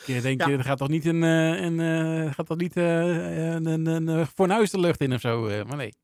Je 0.07 0.21
denkt, 0.21 0.45
Ja. 0.45 0.51
je, 0.51 0.57
er 0.57 0.65
gaat 0.65 0.79
toch 0.79 0.89
niet 0.89 1.05
een, 1.07 1.23
eh, 1.23 1.61
een, 1.63 1.81
eh, 1.81 2.33
gaat 2.35 2.47
toch 2.47 2.57
niet, 2.57 2.77
eh, 2.77 2.85
een, 3.55 3.67
een, 3.67 3.87
een, 3.87 4.07
een 4.09 4.27
fornuis 4.27 4.71
de 4.71 4.81
lucht 4.81 5.01
in 5.01 5.13
of 5.15 5.21
zo? 5.21 5.47
eh, 5.47 5.65
maar 5.65 5.77
nee. 5.77 5.95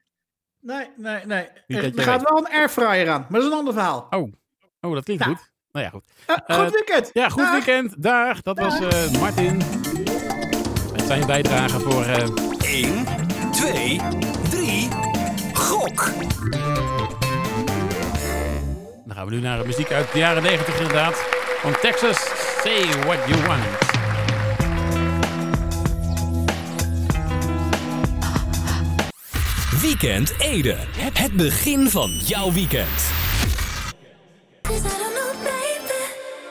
Nee, 0.60 0.86
nee, 0.96 1.26
nee. 1.26 1.46
Er, 1.66 1.84
er 1.84 2.02
gaat 2.02 2.20
weet. 2.20 2.28
wel 2.30 2.38
een 2.38 2.52
airfryer 2.52 3.08
aan, 3.10 3.20
maar 3.28 3.40
dat 3.40 3.42
is 3.42 3.46
een 3.46 3.58
ander 3.58 3.72
verhaal. 3.72 4.06
Oh, 4.10 4.32
oh 4.80 4.94
dat 4.94 5.04
klinkt 5.04 5.24
goed. 5.24 5.50
Nou 5.72 5.84
ja, 5.84 5.90
goed. 5.90 6.04
Eh, 6.26 6.36
Eh, 6.46 6.56
goed 6.62 6.72
weekend. 6.72 7.10
Ja, 7.12 7.28
goed 7.28 7.42
Dag. 7.42 7.52
weekend. 7.52 8.02
Dag. 8.02 8.42
Dat 8.42 8.58
was 8.58 8.80
eh, 8.80 9.20
Martin. 9.20 9.56
Met 10.92 11.02
zijn 11.06 11.26
bijdrage 11.26 11.80
voor... 11.80 12.02
eh, 12.04 12.28
1, 12.60 13.04
2, 13.62 14.00
3. 14.50 14.88
Gok. 15.52 16.10
dan 19.04 19.16
gaan 19.16 19.26
we 19.26 19.30
nu 19.30 19.40
naar 19.40 19.58
de 19.58 19.66
muziek 19.66 19.92
uit 19.92 20.12
de 20.12 20.18
jaren 20.18 20.42
90 20.42 20.78
inderdaad. 20.78 21.14
Van 21.60 21.74
Texas. 21.80 22.16
Say 22.62 22.86
what 23.04 23.18
you 23.28 23.46
want. 23.46 23.62
Weekend 29.80 30.34
Ede. 30.38 30.76
Het 30.98 31.32
begin 31.32 31.90
van 31.90 32.10
jouw 32.10 32.52
weekend. 32.52 33.10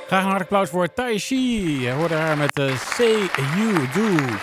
Graag 0.07 0.23
een 0.23 0.29
hard 0.29 0.41
applaus 0.41 0.69
voor 0.69 0.93
Tai 0.93 1.19
Chi. 1.19 1.89
Hoorde 1.89 2.15
haar 2.15 2.37
met 2.37 2.59
eh, 2.59 2.77
Say 2.95 3.29
You 3.55 3.73
Do. 3.93 4.35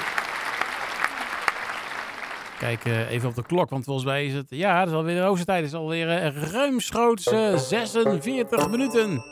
Kijk 2.59 2.85
eh, 2.85 3.11
even 3.11 3.29
op 3.29 3.35
de 3.35 3.43
klok, 3.43 3.71
want 3.71 3.85
volgens 3.85 4.07
mij 4.07 4.27
is 4.27 4.35
het... 4.35 4.47
Ja, 4.49 4.81
het 4.81 4.89
is 4.89 4.95
alweer 4.95 5.15
de 5.15 5.23
roostertijd. 5.23 5.59
Het 5.59 5.73
is 5.73 5.79
alweer 5.79 6.09
eh, 6.11 6.51
ruimschoots 6.53 7.27
eh, 7.27 7.57
46 7.57 8.69
minuten. 8.69 9.25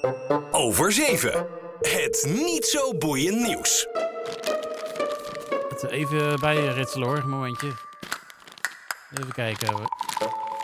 Over 0.50 0.92
7. 0.92 1.46
Het 1.80 2.26
niet 2.28 2.64
zo 2.64 2.94
boeiend 2.94 3.46
nieuws. 3.46 3.86
Even 5.88 6.40
bij 6.40 6.66
ritselen 6.66 7.08
hoor, 7.08 7.16
een 7.16 7.28
momentje. 7.28 7.72
Even 9.20 9.32
kijken. 9.32 9.74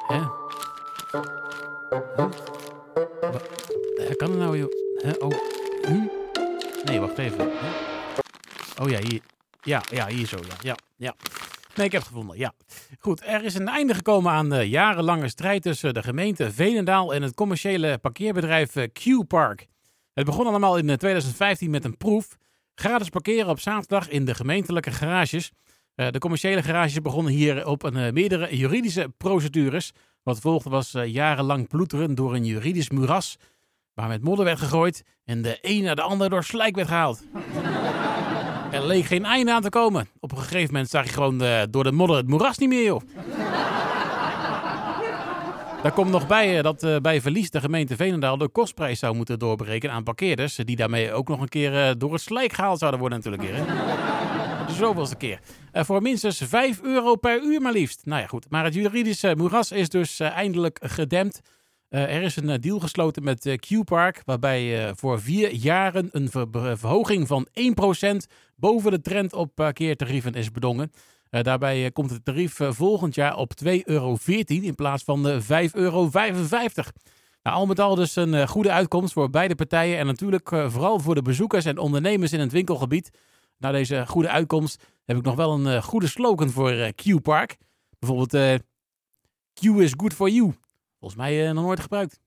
Hè? 0.07 0.21
Huh? 2.17 2.27
Kan 4.17 4.31
het 4.31 4.39
nou, 4.39 4.59
joh? 4.59 4.71
Hè? 4.97 5.11
Oh. 5.11 5.39
Hm? 5.87 6.07
Nee, 6.85 7.01
wacht 7.01 7.19
even. 7.19 7.51
Oh 8.83 8.91
ja, 8.91 8.99
hier. 8.99 9.21
Ja, 9.63 9.83
ja, 9.91 10.07
hier 10.07 10.27
zo. 10.27 10.37
Ja, 10.37 10.57
ja, 10.61 10.77
ja. 10.97 11.15
Nee, 11.75 11.87
ik 11.87 11.93
heb 11.93 12.01
het 12.01 12.11
gevonden. 12.11 12.39
Ja. 12.39 12.53
Goed, 12.99 13.23
er 13.27 13.45
is 13.45 13.55
een 13.55 13.69
einde 13.69 13.95
gekomen 13.95 14.33
aan 14.33 14.51
de 14.51 14.69
jarenlange 14.69 15.29
strijd 15.29 15.63
tussen 15.63 15.95
de 15.95 16.03
gemeente 16.03 16.53
Veenendaal 16.53 17.15
en 17.15 17.23
het 17.23 17.35
commerciële 17.35 17.99
parkeerbedrijf 17.99 18.77
eh, 18.77 18.89
Q-Park. 18.93 19.67
Het 20.13 20.25
begon 20.27 20.47
allemaal 20.47 20.77
in 20.77 20.91
eh, 20.91 20.97
2015 20.97 21.71
met 21.71 21.85
een 21.85 21.97
proef. 21.97 22.37
Gratis 22.75 23.09
parkeren 23.09 23.49
op 23.49 23.61
zaterdag 23.61 24.09
in 24.09 24.25
de 24.25 24.35
gemeentelijke 24.35 24.91
garages. 24.91 25.53
Eh, 25.95 26.11
de 26.11 26.19
commerciële 26.19 26.63
garages 26.63 27.01
begonnen 27.01 27.33
hier 27.33 27.67
op 27.67 27.83
een, 27.83 27.97
eh, 27.97 28.13
meerdere 28.13 28.57
juridische 28.57 29.13
procedures. 29.17 29.93
Wat 30.23 30.41
volgde 30.41 30.71
was 30.71 30.95
eh, 30.95 31.07
jarenlang 31.07 31.69
ploeteren 31.69 32.15
door 32.15 32.35
een 32.35 32.45
juridisch 32.45 32.91
moeras 32.91 33.37
waar 33.95 34.09
met 34.09 34.23
modder 34.23 34.45
werd 34.45 34.59
gegooid 34.59 35.05
en 35.25 35.43
de 35.43 35.59
een 35.61 35.83
na 35.83 35.95
de 35.95 36.03
ander 36.03 36.31
door 36.31 36.45
slijk 36.45 36.75
werd 36.75 36.89
gehaald. 36.89 37.23
er 38.73 38.87
leek 38.87 39.05
geen 39.05 39.25
einde 39.25 39.53
aan 39.53 39.63
te 39.63 39.69
komen. 39.69 40.09
Op 40.33 40.39
een 40.39 40.45
gegeven 40.45 40.73
moment 40.73 40.91
zag 40.91 41.05
je 41.05 41.13
gewoon 41.13 41.43
eh, 41.43 41.63
door 41.71 41.85
de 41.85 41.93
modder 41.93 42.17
het 42.17 42.29
moeras 42.29 42.59
niet 42.59 42.69
meer, 42.69 42.85
joh. 42.85 43.01
Daar 45.83 45.93
komt 45.93 46.11
nog 46.11 46.27
bij 46.27 46.57
eh, 46.57 46.63
dat 46.63 46.83
eh, 46.83 46.97
bij 46.97 47.21
verlies 47.21 47.51
de 47.51 47.61
gemeente 47.61 47.97
Veenendaal 47.97 48.37
de 48.39 48.49
kostprijs 48.49 48.99
zou 48.99 49.15
moeten 49.17 49.39
doorberekenen 49.39 49.95
aan 49.95 50.03
parkeerders. 50.03 50.57
Die 50.57 50.77
daarmee 50.77 51.13
ook 51.13 51.29
nog 51.29 51.41
een 51.41 51.49
keer 51.49 51.99
door 51.99 52.13
het 52.13 52.21
slijk 52.21 52.53
gehaald 52.53 52.79
zouden 52.79 53.01
worden 53.01 53.19
natuurlijk. 53.19 53.43
Hier, 53.43 53.57
hè. 53.57 55.09
De 55.09 55.17
keer. 55.17 55.41
Voor 55.73 56.03
minstens 56.03 56.39
5 56.45 56.83
euro 56.83 57.17
per 57.17 57.43
uur 57.43 57.61
maar 57.61 57.73
liefst. 57.73 58.01
Nou 58.05 58.21
ja, 58.21 58.27
goed. 58.27 58.47
Maar 58.51 58.65
het 58.65 58.75
juridische 58.75 59.35
moeras 59.37 59.73
is 59.73 59.89
dus 59.89 60.21
eindelijk 60.21 60.79
gedempt. 60.83 61.41
Eh, 61.93 62.17
er 62.17 62.23
is 62.23 62.37
een 62.37 62.51
eh, 62.51 62.59
deal 62.61 62.81
gesloten 62.81 63.23
met 63.25 63.47
eh, 63.47 63.57
Q-Park, 63.57 64.23
waarbij 64.25 64.93
voor 64.95 65.21
vier 65.21 65.55
jaren 65.55 66.09
een 66.13 66.31
ver- 66.31 66.47
ver- 66.51 66.79
verhoging 66.79 67.27
van 67.27 67.47
1% 67.53 68.27
boven 68.57 68.91
de 68.91 69.01
trend 69.01 69.33
op 69.33 69.55
parkeertarieven 69.55 70.35
is 70.35 70.51
bedongen. 70.51 70.93
Daarbij 71.31 71.91
komt 71.91 72.11
het 72.11 72.25
tarief 72.25 72.59
volgend 72.63 73.15
jaar 73.15 73.37
op 73.37 73.53
2,14 73.65 73.71
euro 73.85 74.17
in 74.47 74.75
plaats 74.75 75.05
van 75.05 75.23
de 75.23 75.43
5,55 75.43 75.47
euro. 75.73 76.11
Nou, 77.43 77.57
al 77.57 77.67
met 77.67 77.81
al 77.81 77.95
dus 77.95 78.17
een 78.17 78.49
goede 78.49 78.71
uitkomst 78.71 79.13
voor 79.13 79.31
beide 79.31 79.55
partijen 79.55 79.99
en 79.99 80.07
natuurlijk 80.07 80.49
vooral 80.49 80.99
voor 80.99 81.15
de 81.15 81.23
bezoekers 81.23 81.65
en 81.65 81.79
ondernemers 81.79 82.33
in 82.33 82.41
het 82.41 82.53
winkelgebied. 82.53 83.11
Na 83.59 83.71
deze 83.71 84.05
goede 84.07 84.29
uitkomst 84.29 84.85
heb 85.05 85.17
ik 85.17 85.25
nog 85.25 85.35
wel 85.35 85.53
een 85.53 85.83
goede 85.83 86.09
slogan 86.09 86.51
voor 86.51 86.73
Q-Park. 86.73 87.57
Bijvoorbeeld 87.99 88.63
Q 89.55 89.65
is 89.65 89.95
good 89.97 90.15
for 90.15 90.29
you. 90.29 90.53
Volgens 91.03 91.23
mij 91.23 91.47
eh, 91.47 91.55
nog 91.55 91.65
nooit 91.65 91.81
gebruikt. 91.81 92.21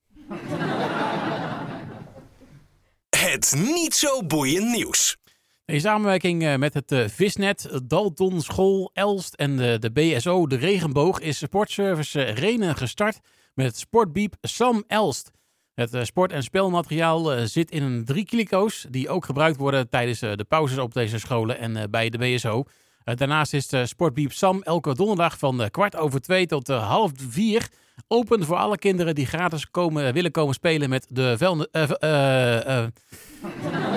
Het 3.08 3.54
niet 3.56 3.94
zo 3.94 4.22
boeiend 4.26 4.70
nieuws. 4.70 5.16
In 5.64 5.80
samenwerking 5.80 6.44
eh, 6.44 6.56
met 6.56 6.74
het 6.74 6.92
eh, 6.92 7.08
Visnet, 7.08 7.80
Dalton 7.84 8.42
School, 8.42 8.90
Elst 8.92 9.34
en 9.34 9.56
de, 9.56 9.78
de 9.78 9.90
BSO 9.90 10.46
De 10.46 10.56
Regenboog 10.56 11.20
is 11.20 11.38
Sportservice 11.38 12.22
Renen 12.22 12.76
gestart 12.76 13.18
met 13.54 13.66
het 13.66 13.76
sportbiep 13.76 14.34
Sam 14.40 14.84
Elst. 14.86 15.30
Het 15.74 16.06
sport- 16.06 16.32
en 16.32 16.42
spelmateriaal 16.42 17.48
zit 17.48 17.70
in 17.70 17.82
een 17.82 18.04
drie 18.04 18.24
kilico's 18.24 18.86
die 18.90 19.08
ook 19.08 19.24
gebruikt 19.24 19.56
worden 19.56 19.88
tijdens 19.88 20.18
de 20.20 20.46
pauzes 20.48 20.78
op 20.78 20.94
deze 20.94 21.18
scholen 21.18 21.58
en 21.58 21.90
bij 21.90 22.08
de 22.08 22.18
BSO. 22.18 22.64
Daarnaast 23.04 23.54
is 23.54 23.66
de 23.66 23.86
sportbiep 23.86 24.32
Sam 24.32 24.62
elke 24.62 24.94
donderdag 24.94 25.38
van 25.38 25.70
kwart 25.70 25.96
over 25.96 26.20
twee 26.20 26.46
tot 26.46 26.68
half 26.68 27.10
vier 27.14 27.68
open 28.08 28.44
voor 28.44 28.56
alle 28.56 28.78
kinderen 28.78 29.14
die 29.14 29.26
gratis 29.26 29.70
komen, 29.70 30.12
willen 30.12 30.30
komen 30.30 30.54
spelen 30.54 30.88
met 30.88 31.06
de 31.10 31.34
velden, 31.38 31.68
eh, 31.70 31.90
eh, 31.98 32.78
eh, 32.78 32.86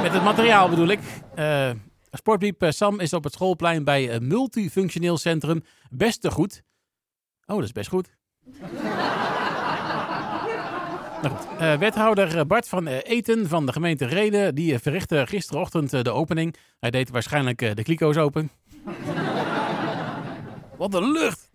met 0.01 0.13
het 0.13 0.23
materiaal 0.23 0.69
bedoel 0.69 0.87
ik. 0.87 0.99
Sportbiep 2.11 2.65
Sam 2.69 2.99
is 2.99 3.13
op 3.13 3.23
het 3.23 3.33
schoolplein 3.33 3.83
bij 3.83 4.13
een 4.13 4.27
multifunctioneel 4.27 5.17
centrum 5.17 5.63
Bestegoed. 5.89 6.63
Oh, 7.45 7.55
dat 7.55 7.65
is 7.65 7.71
best 7.71 7.89
goed. 7.89 8.09
nou 11.21 11.35
goed. 11.35 11.77
Wethouder 11.79 12.47
Bart 12.47 12.69
van 12.69 12.87
Eten 12.87 13.47
van 13.47 13.65
de 13.65 13.71
gemeente 13.71 14.05
Reden, 14.05 14.55
die 14.55 14.79
verrichtte 14.79 15.25
gisterochtend 15.27 16.03
de 16.03 16.11
opening. 16.11 16.55
Hij 16.79 16.91
deed 16.91 17.09
waarschijnlijk 17.09 17.75
de 17.75 17.83
kliko's 17.83 18.17
open. 18.17 18.51
Wat 20.77 20.93
een 20.93 21.11
lucht! 21.11 21.49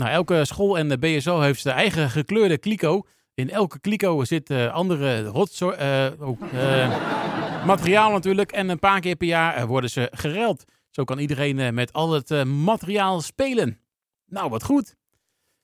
Nou, 0.00 0.12
elke 0.12 0.44
school 0.44 0.78
en 0.78 0.88
de 0.88 0.98
BSO 0.98 1.40
heeft 1.40 1.60
zijn 1.60 1.76
eigen 1.76 2.10
gekleurde 2.10 2.58
kliko. 2.58 3.02
In 3.34 3.50
elke 3.50 3.80
kliko 3.80 4.24
zit 4.24 4.50
eh, 4.50 4.72
andere 4.72 5.22
rotzooi... 5.22 5.76
eh, 5.76 6.06
oh, 6.18 6.38
eh, 6.52 7.66
materiaal 7.66 8.10
natuurlijk. 8.10 8.52
En 8.52 8.68
een 8.68 8.78
paar 8.78 9.00
keer 9.00 9.16
per 9.16 9.26
jaar 9.26 9.66
worden 9.66 9.90
ze 9.90 10.08
gereld. 10.10 10.64
Zo 10.90 11.04
kan 11.04 11.18
iedereen 11.18 11.74
met 11.74 11.92
al 11.92 12.12
het 12.12 12.44
materiaal 12.44 13.20
spelen. 13.20 13.78
Nou, 14.26 14.50
wat 14.50 14.62
goed. 14.62 14.96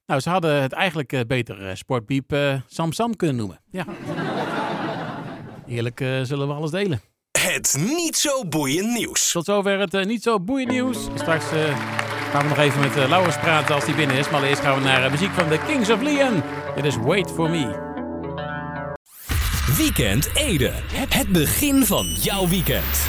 Nou, 0.06 0.20
ze 0.20 0.30
hadden 0.30 0.62
het 0.62 0.72
eigenlijk 0.72 1.24
beter 1.26 1.76
Sportbiep 1.76 2.36
Sam 2.66 2.92
Sam 2.92 3.16
kunnen 3.16 3.36
noemen. 3.36 3.60
Ja. 3.70 3.84
Eerlijk 5.66 5.98
zullen 6.22 6.48
we 6.48 6.54
alles 6.54 6.70
delen. 6.70 7.00
Het 7.38 7.76
niet 7.78 8.16
zo 8.16 8.44
boeiend 8.48 8.92
nieuws. 8.92 9.32
Tot 9.32 9.44
zover 9.44 9.78
het 9.78 10.04
niet 10.06 10.22
zo 10.22 10.40
boeiend 10.40 10.70
nieuws. 10.70 11.08
Straks 11.14 11.44
gaan 12.36 12.48
we 12.48 12.54
nog 12.54 12.64
even 12.64 12.80
met 12.80 12.96
uh, 12.96 13.08
Laurens 13.08 13.38
praten 13.38 13.74
als 13.74 13.84
die 13.84 13.94
binnen 13.94 14.16
is. 14.16 14.30
Maar 14.30 14.42
eerst 14.42 14.62
gaan 14.62 14.78
we 14.78 14.84
naar 14.84 15.04
eh, 15.04 15.10
muziek 15.10 15.30
van 15.30 15.48
de 15.48 15.58
Kings 15.66 15.90
of 15.90 16.00
Leon. 16.00 16.42
Dit 16.74 16.84
is 16.84 16.96
Wait 16.96 17.30
For 17.30 17.50
Me. 17.50 17.94
Weekend 19.76 20.30
Ede. 20.34 20.72
Het 21.08 21.28
begin 21.28 21.84
van 21.84 22.06
jouw 22.06 22.48
weekend. 22.48 23.06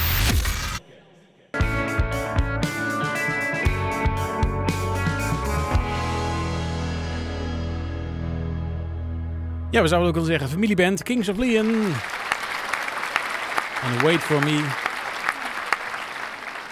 Ja, 9.72 9.82
we 9.82 9.88
zouden 9.88 10.08
ook 10.08 10.13
willen 10.13 10.30
zeggen 10.30 10.50
familieband 10.50 11.04
Kings 11.04 11.30
of 11.30 11.38
Leon. 11.38 11.68
En 13.84 14.04
Wait 14.04 14.20
For 14.20 14.44
Me. 14.44 14.87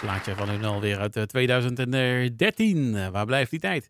Plaatje 0.06 0.36
van 0.36 0.50
hun 0.50 0.64
alweer 0.66 1.00
uit 1.00 1.16
eh, 1.16 1.24
2013. 1.24 2.96
Eh, 2.96 3.08
waar 3.08 3.26
blijft 3.26 3.52
die 3.52 3.60
tijd? 3.60 3.88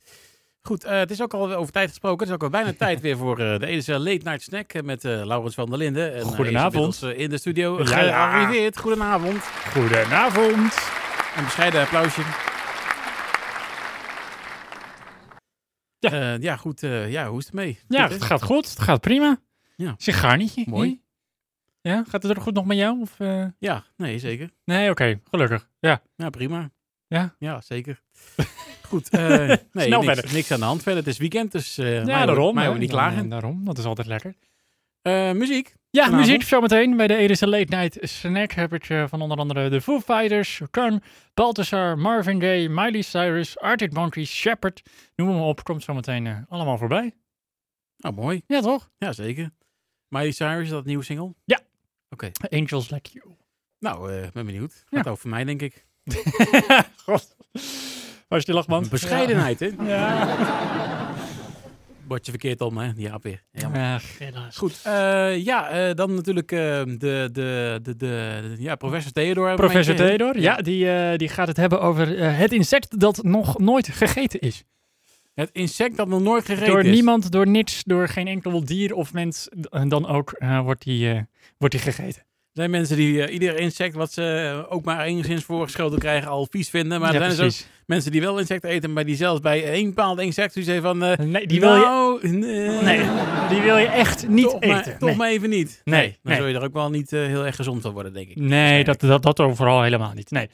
Goed, 0.62 0.84
eh, 0.84 0.98
het 0.98 1.12
is 1.12 1.22
ook 1.22 1.34
al 1.34 1.54
over 1.54 1.72
tijd 1.74 1.90
gesproken. 1.90 2.20
Het 2.20 2.28
is 2.28 2.34
ook 2.34 2.44
al 2.44 2.50
bijna 2.50 2.74
tijd 2.78 3.02
weer 3.02 3.18
voor 3.18 3.40
eh, 3.40 3.60
de 3.60 3.66
Edische 3.66 4.00
Late 4.00 4.22
Night 4.24 4.42
Snack 4.42 4.74
eh, 4.74 4.82
met 4.82 5.06
eh, 5.06 5.26
Laurens 5.26 5.56
van 5.56 5.70
der 5.70 5.78
Linden. 5.78 6.14
En, 6.14 6.20
eh, 6.22 6.26
Goedenavond. 6.26 7.00
Hij 7.00 7.10
is 7.10 7.16
inmiddels, 7.16 7.18
eh, 7.18 7.24
in 7.24 7.30
de 7.30 7.38
studio 7.38 7.80
Ja, 7.80 7.86
gearriveerd. 7.86 8.78
Goedenavond. 8.78 9.44
Goedenavond. 9.74 10.74
Een 11.38 11.44
bescheiden 11.44 11.82
applausje. 11.82 12.22
Ja. 16.00 16.38
Ja, 16.40 16.56
goed. 16.58 16.84
eh, 16.84 17.12
ja, 17.12 17.28
hoe 17.30 17.40
is 17.40 17.46
het 17.46 17.54
mee? 17.54 17.80
Ja, 17.88 18.08
het 18.10 18.24
gaat 18.24 18.44
goed. 18.44 18.70
Het 18.70 18.80
gaat 18.80 19.02
prima. 19.02 19.38
Ja. 19.76 19.94
Sigaarnietje. 19.98 20.64
Mooi. 20.68 21.02
Ja, 21.92 22.04
gaat 22.08 22.24
het 22.24 22.32
er 22.36 22.42
goed 22.42 22.54
nog 22.54 22.66
met 22.66 22.78
jou? 22.78 23.02
Of, 23.02 23.20
eh? 23.20 23.46
Ja, 23.60 23.84
nee, 23.98 24.20
zeker. 24.20 24.50
Nee, 24.64 24.90
oké. 24.90 25.20
Gelukkig. 25.30 25.70
Ja. 25.80 26.02
Ja, 26.16 26.30
prima. 26.30 26.72
Ja? 27.08 27.36
Ja, 27.40 27.62
zeker. 27.62 28.02
Goed. 28.90 29.10
eh, 29.10 29.38
nee, 29.48 29.58
Snel 29.72 30.02
niks, 30.02 30.14
verder. 30.14 30.34
niks 30.34 30.52
aan 30.52 30.60
de 30.60 30.66
hand 30.66 30.84
verder. 30.84 31.04
Het 31.04 31.12
is 31.14 31.18
weekend, 31.20 31.52
dus 31.52 31.78
eh 31.78 32.06
Ja, 32.06 32.26
daarom. 32.26 32.58
Hè. 32.58 32.64
hoeven 32.64 32.82
niet 32.82 32.90
klagen. 32.90 33.30
Daarom, 33.30 33.66
dat 33.66 33.78
is 33.78 33.86
altijd 33.86 34.08
lekker. 34.08 34.36
Muziek. 35.34 35.76
Ja, 35.90 36.04
Vanavond. 36.04 36.28
muziek 36.28 36.42
zometeen. 36.48 36.98
Bij 36.98 37.08
de 37.08 37.16
Edische 37.16 37.48
Late 37.48 37.76
Night 37.76 37.98
Snack 38.02 38.52
heb 38.52 38.74
ik 38.74 38.86
van 39.10 39.22
onder 39.22 39.38
andere 39.38 39.70
de 39.70 39.82
Foo 39.82 40.00
Fighters, 40.00 40.62
Kern, 40.72 41.04
Balthazar, 41.34 41.98
Marvin 41.98 42.42
Gaye, 42.42 42.70
Miley 42.70 43.02
Cyrus, 43.02 43.60
Arctic 43.60 43.94
Monkeys, 43.94 44.32
Shepard. 44.36 44.82
Noem 45.16 45.30
hem 45.30 45.40
op. 45.40 45.64
Komt 45.64 45.84
zometeen 45.84 46.46
allemaal 46.50 46.78
voorbij. 46.78 47.14
Oh, 48.00 48.16
mooi. 48.16 48.42
Ja, 48.48 48.62
toch? 48.62 48.90
Ja, 48.98 49.14
zeker. 49.14 49.52
Miley 50.08 50.32
Cyrus, 50.32 50.70
dat 50.70 50.86
nieuwe 50.86 51.04
single? 51.04 51.34
Ja. 51.46 51.60
Oké. 52.10 52.32
Angels 52.50 52.90
Like 52.90 53.10
You. 53.14 53.36
Nou, 53.80 54.14
eh 54.14 54.28
ben 54.34 54.46
benieuwd. 54.46 54.84
Ja. 54.90 54.98
Gaat 54.98 55.08
over 55.08 55.30
mij, 55.30 55.44
denk 55.44 55.62
ik. 55.62 55.86
God. 57.06 57.36
Waar 58.28 58.40
is 58.40 58.46
die 58.46 58.54
lachband? 58.56 58.90
Bescheidenheid, 58.90 59.60
hè? 59.60 59.70
Ja. 59.82 61.14
Bordje 62.08 62.32
verkeerd 62.32 62.62
om, 62.62 62.78
hè? 62.78 62.94
Die 62.94 63.12
aap 63.12 63.24
weer. 63.24 63.44
Jammer. 63.52 63.80
Ja, 63.80 64.00
helaas. 64.20 64.58
Goed, 64.58 64.80
eh, 64.84 65.38
ja, 65.46 65.70
eh, 65.70 65.94
dan 65.96 66.14
natuurlijk 66.14 66.52
eh, 66.52 66.60
de, 66.60 66.96
de, 66.98 67.30
de, 67.32 67.80
de, 67.82 67.96
de- 67.96 68.56
ja, 68.58 68.76
professor 68.76 69.12
Theodor. 69.12 69.56
Professor? 69.56 69.96
Theodor, 69.96 70.40
ja, 70.40 70.56
die, 70.56 70.92
eh, 70.92 71.18
die 71.18 71.28
gaat 71.30 71.48
het 71.48 71.58
hebben 71.58 71.82
over 71.82 72.18
eh, 72.18 72.38
het 72.38 72.52
insect 72.52 73.00
dat 73.00 73.24
nog 73.24 73.58
nooit 73.60 73.88
gegeten 73.88 74.40
is. 74.40 74.64
Het 75.36 75.50
insect 75.54 75.98
dat 75.98 76.08
nog 76.08 76.22
nooit 76.22 76.46
gegeten 76.46 76.68
door 76.68 76.84
is. 76.84 76.92
niemand, 76.94 77.32
door 77.32 77.48
niks, 77.48 77.84
door 77.84 78.08
geen 78.08 78.28
enkel 78.28 78.66
dier 78.66 78.94
of 78.96 79.14
mens 79.14 79.48
d- 79.62 79.90
dan 79.90 80.08
ook 80.08 80.32
eh, 80.32 80.60
wordt, 80.60 80.84
die, 80.84 81.10
eh, 81.12 81.20
wordt 81.58 81.74
die 81.74 81.84
gegeten. 81.84 82.22
Er 82.22 82.62
zijn 82.62 82.70
mensen 82.72 82.96
die 82.98 83.24
eh, 83.24 83.34
ieder 83.34 83.60
insect 83.60 83.96
wat 83.96 84.12
ze 84.14 84.24
eh, 84.68 84.74
ook 84.74 84.84
maar 84.86 85.04
enigszins 85.06 85.44
voorgeschoten 85.44 86.00
krijgen 86.00 86.30
al 86.30 86.48
vies 86.50 86.70
vinden. 86.70 87.00
Maar 87.00 87.14
Ja, 87.14 87.22
er 87.22 87.32
zijn 87.32 87.48
dus 87.48 87.62
ook 87.62 87.68
mensen 87.86 88.12
die 88.12 88.22
wel 88.22 88.40
insecten 88.40 88.70
eten, 88.70 88.94
maar 88.94 89.06
die 89.06 89.16
zelfs 89.16 89.40
bij 89.42 89.64
één 89.72 89.86
bepaald 89.86 90.20
insect 90.20 90.54
die 90.54 90.64
zeggen 90.64 90.84
van... 90.84 91.04
eh, 91.04 91.18
Nee, 91.18 91.48
die 91.48 91.60
wil 91.60 91.76
je, 91.76 91.82
nou, 91.82 92.30
nee, 92.30 92.70
nee, 92.82 93.10
die 93.50 93.62
wil 93.62 93.78
je 93.78 93.88
echt 93.88 94.28
niet 94.28 94.44
toch, 94.50 94.54
eten. 94.62 94.70
maar, 94.70 94.98
toch 94.98 95.16
maar 95.16 95.30
even 95.30 95.50
niet. 95.50 95.82
Nee, 95.84 96.18
dan 96.24 96.36
zul 96.36 96.46
je 96.46 96.56
er 96.56 96.64
ook 96.64 96.74
wel 96.74 96.90
niet 96.90 97.14
eh, 97.14 97.20
heel 97.26 97.46
erg 97.46 97.56
gezond 97.56 97.82
van 97.82 97.92
worden, 97.94 98.14
denk 98.14 98.30
ik. 98.30 98.36
nee 98.36 98.84
dat, 98.84 99.00
dat, 99.00 99.24
dat 99.24 99.40
overal 99.40 99.82
helemaal 99.84 100.14
niet. 100.14 100.32
Nee, 100.32 100.50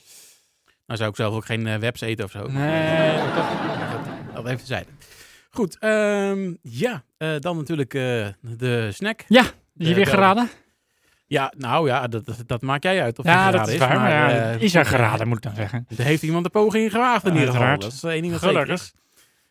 Nou 0.85 0.99
zou 0.99 1.09
ik 1.09 1.15
zelf 1.15 1.35
ook 1.35 1.45
geen 1.45 1.67
eh, 1.67 1.75
webs 1.75 2.01
eten 2.01 2.25
of 2.25 2.31
zo. 2.31 2.47
nee? 2.47 3.17
Dat 4.43 4.51
even 4.51 4.67
zijde. 4.67 4.89
Goed, 5.49 5.77
ehm, 5.79 6.53
ja, 6.61 7.03
eh, 7.17 7.35
dan 7.39 7.57
natuurlijk 7.57 7.93
eh, 7.93 8.27
de 8.41 8.89
snack. 8.91 9.23
Ja, 9.27 9.41
is 9.41 9.47
je 9.75 9.89
Eh, 9.89 9.95
weer 9.95 10.07
geraden? 10.07 10.49
Ja, 11.27 11.53
nou 11.57 11.87
ja, 11.87 12.07
dat, 12.07 12.25
dat, 12.25 12.43
dat 12.45 12.61
maak 12.61 12.83
jij 12.83 13.01
uit. 13.01 13.19
Of 13.19 13.25
Ja, 13.25 13.51
dat 13.51 13.67
is 13.67 13.77
waar. 13.77 13.99
Maar, 13.99 14.61
is 14.61 14.75
er 14.75 14.85
geraden, 14.85 15.27
moet 15.27 15.37
ik 15.37 15.43
dan 15.43 15.55
zeggen. 15.55 15.85
Er 15.97 16.03
heeft 16.03 16.23
iemand 16.23 16.43
de 16.43 16.49
poging 16.49 16.91
gewaagd 16.91 17.25
in 17.25 17.33
ieder 17.33 17.51
geval. 17.51 17.79
Dat 17.79 17.91
is 17.91 18.03
één 18.03 18.21
ding 18.21 18.33
dat 18.33 18.41
Gelukkig. 18.41 18.91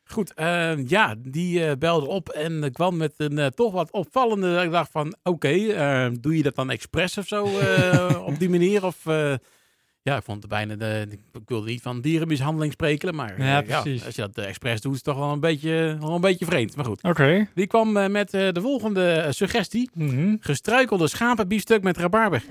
Goed, 0.05 0.35
eh, 0.35 0.87
ja, 0.87 1.15
die 1.19 1.77
belde 1.77 2.07
op 2.07 2.29
en 2.29 2.73
kwam 2.73 2.97
met 2.97 3.15
een 3.17 3.53
toch 3.55 3.73
wat 3.73 3.91
opvallende. 3.91 4.63
Ik 4.63 4.71
dacht 4.71 4.91
van, 4.91 5.15
oké, 5.23 5.49
eh, 5.49 6.07
doe 6.21 6.37
je 6.37 6.43
dat 6.43 6.55
dan 6.55 6.71
expres 6.71 7.19
of 7.19 7.27
zo 7.27 7.49
op 8.31 8.39
die 8.39 8.51
manier? 8.51 8.85
Of, 8.85 8.97
ja, 10.03 10.17
ik 10.17 10.23
vond 10.23 10.43
het 10.43 10.51
bijna, 10.51 10.75
de, 10.77 11.07
ik 11.33 11.41
wilde 11.47 11.67
niet 11.71 11.83
van 11.83 12.01
dierenmishandeling 12.01 12.73
spreken, 12.73 13.15
maar 13.15 13.35
eh, 13.37 13.47
Ja, 13.47 13.61
precies. 13.63 14.05
als 14.07 14.15
je 14.15 14.21
dat 14.21 14.39
eh, 14.39 14.47
expres 14.49 14.81
doet, 14.81 14.91
is 14.93 14.97
het 14.97 15.07
toch 15.07 15.19
wel 15.19 15.33
een 15.33 15.41
beetje, 15.41 15.97
wel 16.01 16.15
een 16.15 16.21
beetje 16.21 16.45
vreemd. 16.45 16.77
Maar 16.77 16.85
goed, 16.85 17.03
Oké. 17.03 17.49
die 17.55 17.67
kwam 17.67 17.97
eh, 17.97 18.09
met 18.09 18.35
eh, 18.35 18.49
de 18.53 18.61
volgende 18.61 19.11
eh, 19.13 19.31
suggestie. 19.33 19.91
Mhm. 19.95 20.37
Gestruikelde 20.41 21.09
schapenbiefstuk 21.09 21.83
met 21.83 21.97
rabarber. 21.97 22.43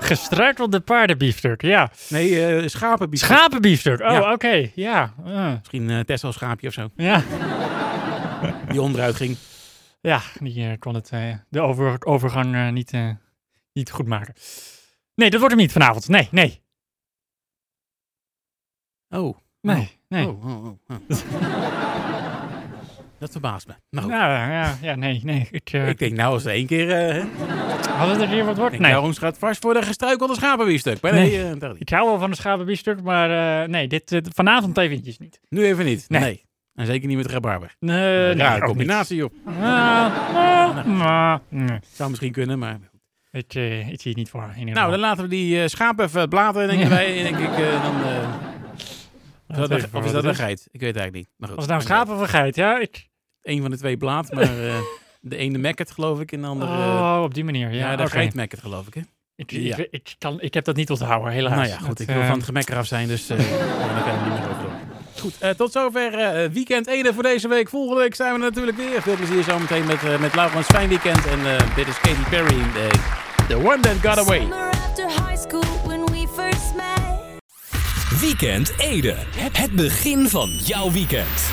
Gestruikelde 0.00 0.80
paardenbiefstuk, 0.80 1.62
ja. 1.62 1.90
Nee, 2.08 2.46
eh 2.46 2.68
schapenbiefstuk. 2.68 3.30
Schapenbiefstuk, 3.36 4.00
oh, 4.00 4.10
Ja. 4.10 4.32
oké, 4.32 4.70
ja. 4.74 5.12
eh, 5.26 5.52
Misschien 5.58 6.04
Tesla 6.04 6.30
schaapje 6.32 6.66
of 6.68 6.72
zo, 6.72 6.88
ja. 6.96 7.22
die 8.68 8.80
onderuit 8.82 9.14
ging. 9.16 9.36
Ja, 10.00 10.20
die 10.40 10.64
eh, 10.66 10.72
kon 10.78 10.94
het, 10.94 11.10
eh, 11.12 11.34
de 11.48 11.60
over, 11.60 11.96
overgang 12.06 12.54
eh, 12.54 12.68
niet, 12.68 12.92
eh, 12.92 13.08
niet 13.72 13.90
goed 13.90 14.06
maken. 14.06 14.34
Nee, 15.14 15.30
dat 15.30 15.38
wordt 15.40 15.54
hem 15.54 15.64
niet 15.64 15.72
vanavond. 15.72 16.08
Nee, 16.08 16.28
nee, 16.30 16.60
Oh, 19.10 19.36
nee, 19.60 19.98
nee. 20.08 20.28
Oh, 20.28 20.44
oh, 20.46 20.64
oh, 20.64 20.76
oh. 20.88 20.96
Dat 23.18 23.30
verbaast 23.30 23.66
me. 23.66 23.72
Nou. 23.90 24.08
Nou, 24.08 24.30
ja, 24.50 24.78
ja, 24.82 24.94
nee, 24.94 25.20
nee. 25.24 25.48
Ik, 25.50 25.72
eh, 25.72 25.88
ik 25.88 25.98
denk 25.98 26.12
nou 26.16 26.32
als 26.32 26.44
er 26.44 26.50
één 26.52 26.66
keer... 26.66 26.90
eh, 26.90 27.14
hè, 27.14 27.20
had 27.92 28.08
het 28.10 28.20
er 28.20 28.28
hier 28.28 28.44
wat 28.44 28.56
wordt? 28.56 28.78
Nee. 28.78 28.90
nou, 28.92 29.04
ons 29.04 29.18
gaat 29.18 29.38
vast 29.38 29.60
voor 29.60 29.74
de 29.74 29.82
gestruikelde 29.82 30.34
schapenbiefstuk. 30.34 31.00
Maar 31.00 31.12
Nee. 31.12 31.30
nee, 31.38 31.60
eh. 31.60 31.70
Ik 31.78 31.88
hou 31.88 32.08
wel 32.08 32.18
van 32.18 32.30
een 32.30 32.36
schapenbiefstuk, 32.36 33.02
maar 33.02 33.62
eh, 33.62 33.68
nee, 33.68 33.88
dit, 33.88 34.12
eh, 34.12 34.20
vanavond 34.34 34.78
eventjes 34.78 35.18
niet. 35.18 35.40
nu 35.48 35.64
even 35.64 35.84
niet. 35.84 36.08
Nee. 36.08 36.20
Nee. 36.20 36.44
En 36.74 36.86
zeker 36.86 37.08
niet 37.08 37.16
met 37.16 37.26
rabarber. 37.26 37.76
Nee, 37.78 38.36
ja, 38.36 38.50
nee, 38.52 38.60
combinatie 38.60 39.24
op. 39.24 39.32
ah, 39.46 40.34
ah, 41.00 41.34
nee. 41.48 41.78
Zou 41.92 42.10
misschien 42.10 42.32
kunnen, 42.32 42.58
maar... 42.58 42.78
Ik, 43.32 43.54
eh, 43.54 43.78
ik 43.88 44.00
zie 44.00 44.10
het 44.10 44.16
niet 44.16 44.30
voor. 44.30 44.52
in 44.56 44.72
Nou, 44.72 44.90
dan 44.90 45.00
laten 45.00 45.22
we 45.22 45.28
die 45.28 45.62
eh, 45.62 45.68
schaap 45.68 45.98
even 46.00 46.28
blaten, 46.28 46.68
denken 46.68 46.88
wij. 46.88 47.22
Denk 47.22 47.38
ik, 47.38 47.58
eh, 47.58 47.82
dan, 47.82 47.94
of, 49.62 49.68
dat- 49.68 50.04
is 50.04 50.12
dat 50.12 50.24
een 50.24 50.34
geit? 50.34 50.68
Ik 50.70 50.80
weet 50.80 50.88
het 50.94 50.98
eigenlijk 50.98 51.14
niet. 51.14 51.28
Maar 51.36 51.48
goed, 51.48 51.56
Was 51.56 51.66
het 51.66 51.74
nou 51.74 51.80
een 51.80 51.86
schaap 52.06 52.08
of 52.16 52.20
een 52.20 52.28
geit? 52.28 52.56
Ja, 52.56 52.78
ik... 52.78 53.08
Eén 53.42 53.60
van 53.62 53.70
de 53.70 53.76
twee 53.76 53.96
blaad, 53.96 54.32
maar 54.32 54.50
de 55.20 55.36
ene 55.36 55.58
mekkert 55.58 55.90
geloof 55.90 56.20
ik 56.20 56.32
en 56.32 56.40
de 56.40 56.46
andere... 56.46 56.70
Oh, 56.72 57.20
op 57.24 57.34
die 57.34 57.44
manier. 57.44 57.72
Ja, 57.72 57.90
ja, 57.90 57.96
de 57.96 58.02
oké. 58.02 58.10
geit 58.10 58.34
mekkert 58.34 58.60
geloof 58.60 58.86
ik, 58.86 58.94
hè? 58.94 59.00
Ik, 59.36 59.50
Ja. 59.50 59.76
ik, 59.76 59.88
ik, 59.90 60.14
kan, 60.18 60.40
ik 60.40 60.54
heb 60.54 60.64
dat 60.64 60.76
niet 60.76 60.90
onthouden, 60.90 61.32
helaas. 61.32 61.54
Nou 61.54 61.66
ja, 61.68 61.76
goed. 61.76 61.86
Dat, 61.86 62.00
ik 62.00 62.06
wil 62.06 62.22
van 62.24 62.36
het 62.36 62.44
gemekker 62.44 62.76
af 62.76 62.86
zijn, 62.86 63.08
dus 63.08 63.26
daar 63.26 63.38
kan 63.38 64.14
ik 64.14 64.20
niet 64.24 64.32
meer 64.32 64.48
over 64.50 64.62
doen. 64.62 64.70
Goed, 65.20 65.56
tot 65.56 65.72
zover 65.72 66.10
Weekend 66.52 66.86
Ede 66.86 67.14
voor 67.14 67.22
deze 67.22 67.48
week. 67.48 67.68
Volgende 67.68 68.00
week 68.02 68.14
zijn 68.14 68.32
we 68.32 68.38
natuurlijk 68.38 68.76
weer. 68.76 69.02
Veel 69.02 69.16
plezier 69.16 69.42
zometeen 69.42 69.84
met, 69.86 70.20
met 70.20 70.34
Laurens 70.34 70.66
Fijn 70.66 70.88
Weekend. 70.88 71.26
En 71.26 71.38
dit 71.76 71.86
is 71.88 72.00
Katy 72.00 72.28
Perry, 72.30 72.56
The 73.52 73.58
One 73.58 73.82
That 73.82 74.00
Got 74.00 74.18
Away. 74.18 74.40
Summer 74.40 74.70
after 74.72 75.08
high 75.08 75.36
school 75.36 75.64
when 75.84 76.06
we 76.06 76.26
first 76.26 76.74
met. 76.74 77.40
Weekend 78.20 78.72
Ede. 78.78 79.14
Het 79.52 79.72
begin 79.72 80.28
van 80.28 80.48
jouw 80.48 80.90
weekend. 80.90 81.50